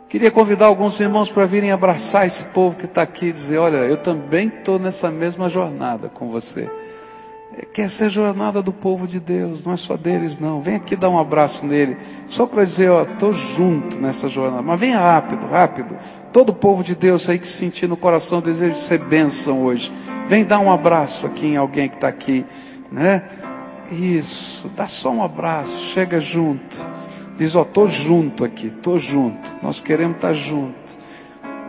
[0.08, 3.78] Queria convidar alguns irmãos para virem abraçar esse povo que está aqui e dizer: Olha,
[3.78, 6.70] eu também estou nessa mesma jornada com você.
[7.58, 10.60] É que essa é a jornada do povo de Deus, não é só deles, não.
[10.60, 11.96] Vem aqui dar um abraço nele,
[12.28, 14.62] só para dizer: Ó, estou junto nessa jornada.
[14.62, 15.96] Mas venha rápido, rápido.
[16.32, 19.64] Todo o povo de Deus aí que sentir no coração o desejo de ser bênção
[19.64, 19.92] hoje,
[20.28, 22.44] vem dar um abraço aqui em alguém que está aqui,
[22.90, 23.22] né?
[23.90, 26.84] Isso, dá só um abraço, chega junto.
[27.38, 29.50] Diz, ó, tô junto aqui, tô junto.
[29.62, 30.96] Nós queremos estar tá junto.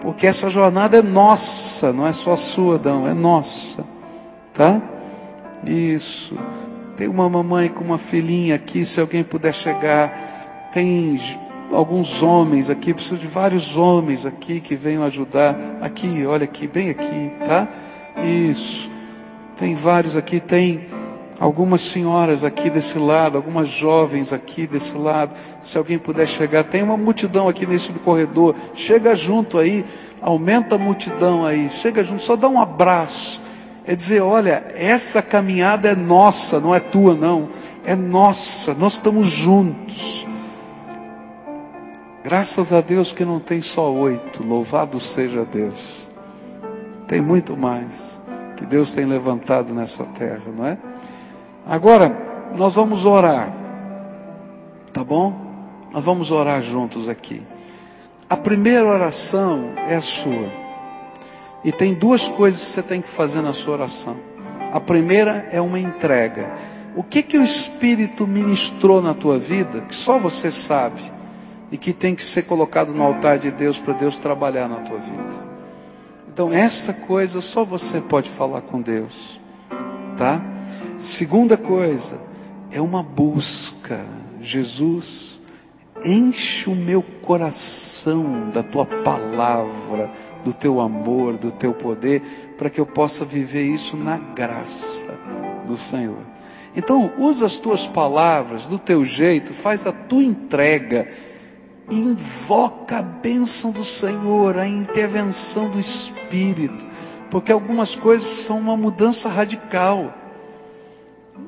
[0.02, 3.84] Porque essa jornada é nossa, não é só sua, não, é nossa.
[4.54, 4.82] Tá?
[5.66, 6.36] Isso.
[6.96, 10.70] Tem uma mamãe com uma filhinha aqui, se alguém puder chegar.
[10.72, 11.20] Tem
[11.72, 15.56] alguns homens aqui, preciso de vários homens aqui que venham ajudar.
[15.82, 17.68] Aqui, olha aqui, bem aqui, tá?
[18.24, 18.90] Isso.
[19.58, 20.86] Tem vários aqui, tem
[21.40, 25.36] algumas senhoras aqui desse lado, algumas jovens aqui desse lado.
[25.62, 28.56] Se alguém puder chegar, tem uma multidão aqui nesse corredor.
[28.74, 29.86] Chega junto aí,
[30.22, 31.70] aumenta a multidão aí.
[31.70, 33.42] Chega junto, só dá um abraço.
[33.86, 37.50] É dizer, olha, essa caminhada é nossa, não é tua não.
[37.86, 40.28] É nossa, nós estamos juntos.
[42.24, 44.44] Graças a Deus que não tem só oito.
[44.44, 46.12] Louvado seja Deus.
[47.08, 48.22] Tem muito mais.
[48.58, 50.78] que Deus tem levantado nessa terra, não é?
[51.70, 53.52] Agora, nós vamos orar,
[54.94, 55.36] tá bom?
[55.92, 57.44] Nós vamos orar juntos aqui.
[58.30, 60.50] A primeira oração é a sua.
[61.66, 64.16] E tem duas coisas que você tem que fazer na sua oração.
[64.72, 66.50] A primeira é uma entrega.
[66.96, 71.02] O que que o Espírito ministrou na tua vida que só você sabe
[71.70, 74.98] e que tem que ser colocado no altar de Deus para Deus trabalhar na tua
[74.98, 75.48] vida?
[76.32, 79.38] Então, essa coisa só você pode falar com Deus,
[80.16, 80.42] tá?
[80.98, 82.20] Segunda coisa
[82.72, 84.06] é uma busca.
[84.42, 85.40] Jesus,
[86.04, 90.12] enche o meu coração da tua palavra,
[90.44, 95.14] do teu amor, do teu poder, para que eu possa viver isso na graça
[95.66, 96.22] do Senhor.
[96.76, 101.08] Então, usa as tuas palavras do teu jeito, faz a tua entrega
[101.90, 106.86] invoca a bênção do Senhor, a intervenção do Espírito,
[107.30, 110.14] porque algumas coisas são uma mudança radical.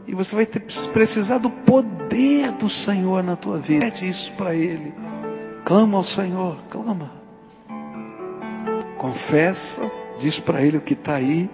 [0.08, 0.62] E você vai ter,
[0.92, 3.86] precisar do poder do Senhor na tua vida.
[3.86, 4.94] Pede isso para Ele.
[5.64, 7.12] Clama ao Senhor, clama.
[8.98, 9.82] Confessa,
[10.20, 11.50] diz para Ele o que está aí,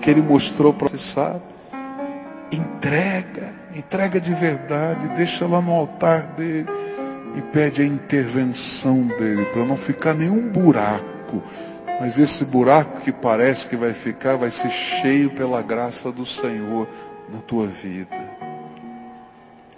[0.00, 1.42] que Ele mostrou para você, sabe?
[2.50, 6.66] Entrega, entrega de verdade, deixa lá no altar dele
[7.36, 11.42] e pede a intervenção dele para não ficar nenhum buraco.
[12.00, 16.88] Mas esse buraco que parece que vai ficar vai ser cheio pela graça do Senhor
[17.32, 18.16] na tua vida.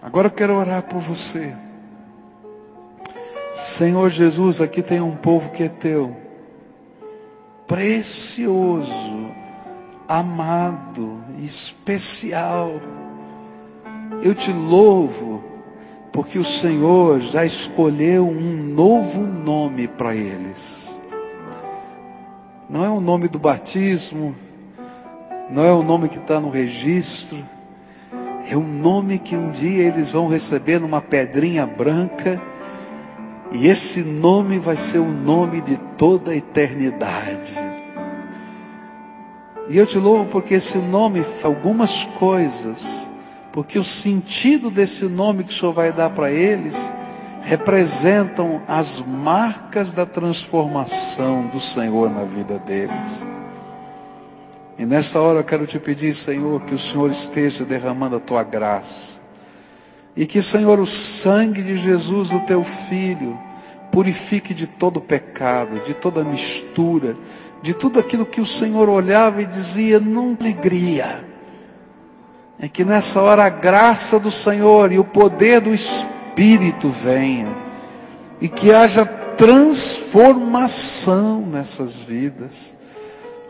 [0.03, 1.55] Agora eu quero orar por você.
[3.55, 6.17] Senhor Jesus, aqui tem um povo que é teu,
[7.67, 9.31] precioso,
[10.09, 12.73] amado, especial.
[14.23, 15.45] Eu te louvo
[16.13, 20.99] porque o Senhor já escolheu um novo nome para eles.
[22.69, 24.35] Não é o nome do batismo,
[25.53, 27.37] não é o nome que está no registro,
[28.51, 32.41] é um nome que um dia eles vão receber numa pedrinha branca,
[33.53, 37.55] e esse nome vai ser o nome de toda a eternidade.
[39.69, 43.11] E eu te louvo porque esse nome, algumas coisas,
[43.53, 46.91] porque o sentido desse nome que o Senhor vai dar para eles
[47.43, 53.42] representam as marcas da transformação do Senhor na vida deles.
[54.79, 58.43] E nessa hora eu quero te pedir, Senhor, que o Senhor esteja derramando a tua
[58.43, 59.21] graça.
[60.17, 63.39] E que, Senhor, o sangue de Jesus, o teu filho,
[63.91, 67.17] purifique de todo pecado, de toda mistura,
[67.63, 71.33] de tudo aquilo que o Senhor olhava e dizia, não alegria
[72.63, 77.57] é que nessa hora a graça do Senhor e o poder do Espírito venham
[78.41, 82.73] e que haja transformação nessas vidas.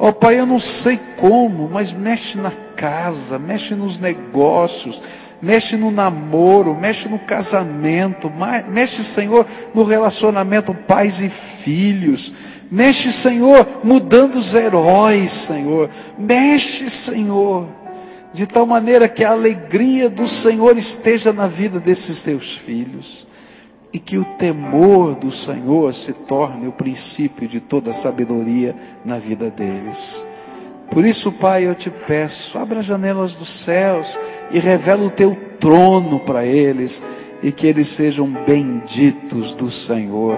[0.03, 5.01] Ó oh, Pai, eu não sei como, mas mexe na casa, mexe nos negócios,
[5.41, 8.29] mexe no namoro, mexe no casamento,
[8.69, 12.33] mexe, Senhor, no relacionamento pais e filhos.
[12.69, 15.89] Mexe, Senhor, mudando os heróis, Senhor.
[16.19, 17.69] Mexe, Senhor
[18.35, 23.25] de tal maneira que a alegria do Senhor esteja na vida desses teus filhos
[23.93, 28.75] e que o temor do Senhor se torne o princípio de toda sabedoria
[29.05, 30.25] na vida deles.
[30.91, 34.19] Por isso, Pai, eu te peço, abra as janelas dos céus
[34.51, 37.03] e revela o teu trono para eles
[37.43, 40.37] e que eles sejam benditos do Senhor.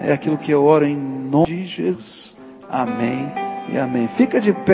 [0.00, 2.36] É aquilo que eu oro em nome de Jesus.
[2.68, 3.30] Amém
[3.72, 4.08] e amém.
[4.08, 4.70] Fica de pé.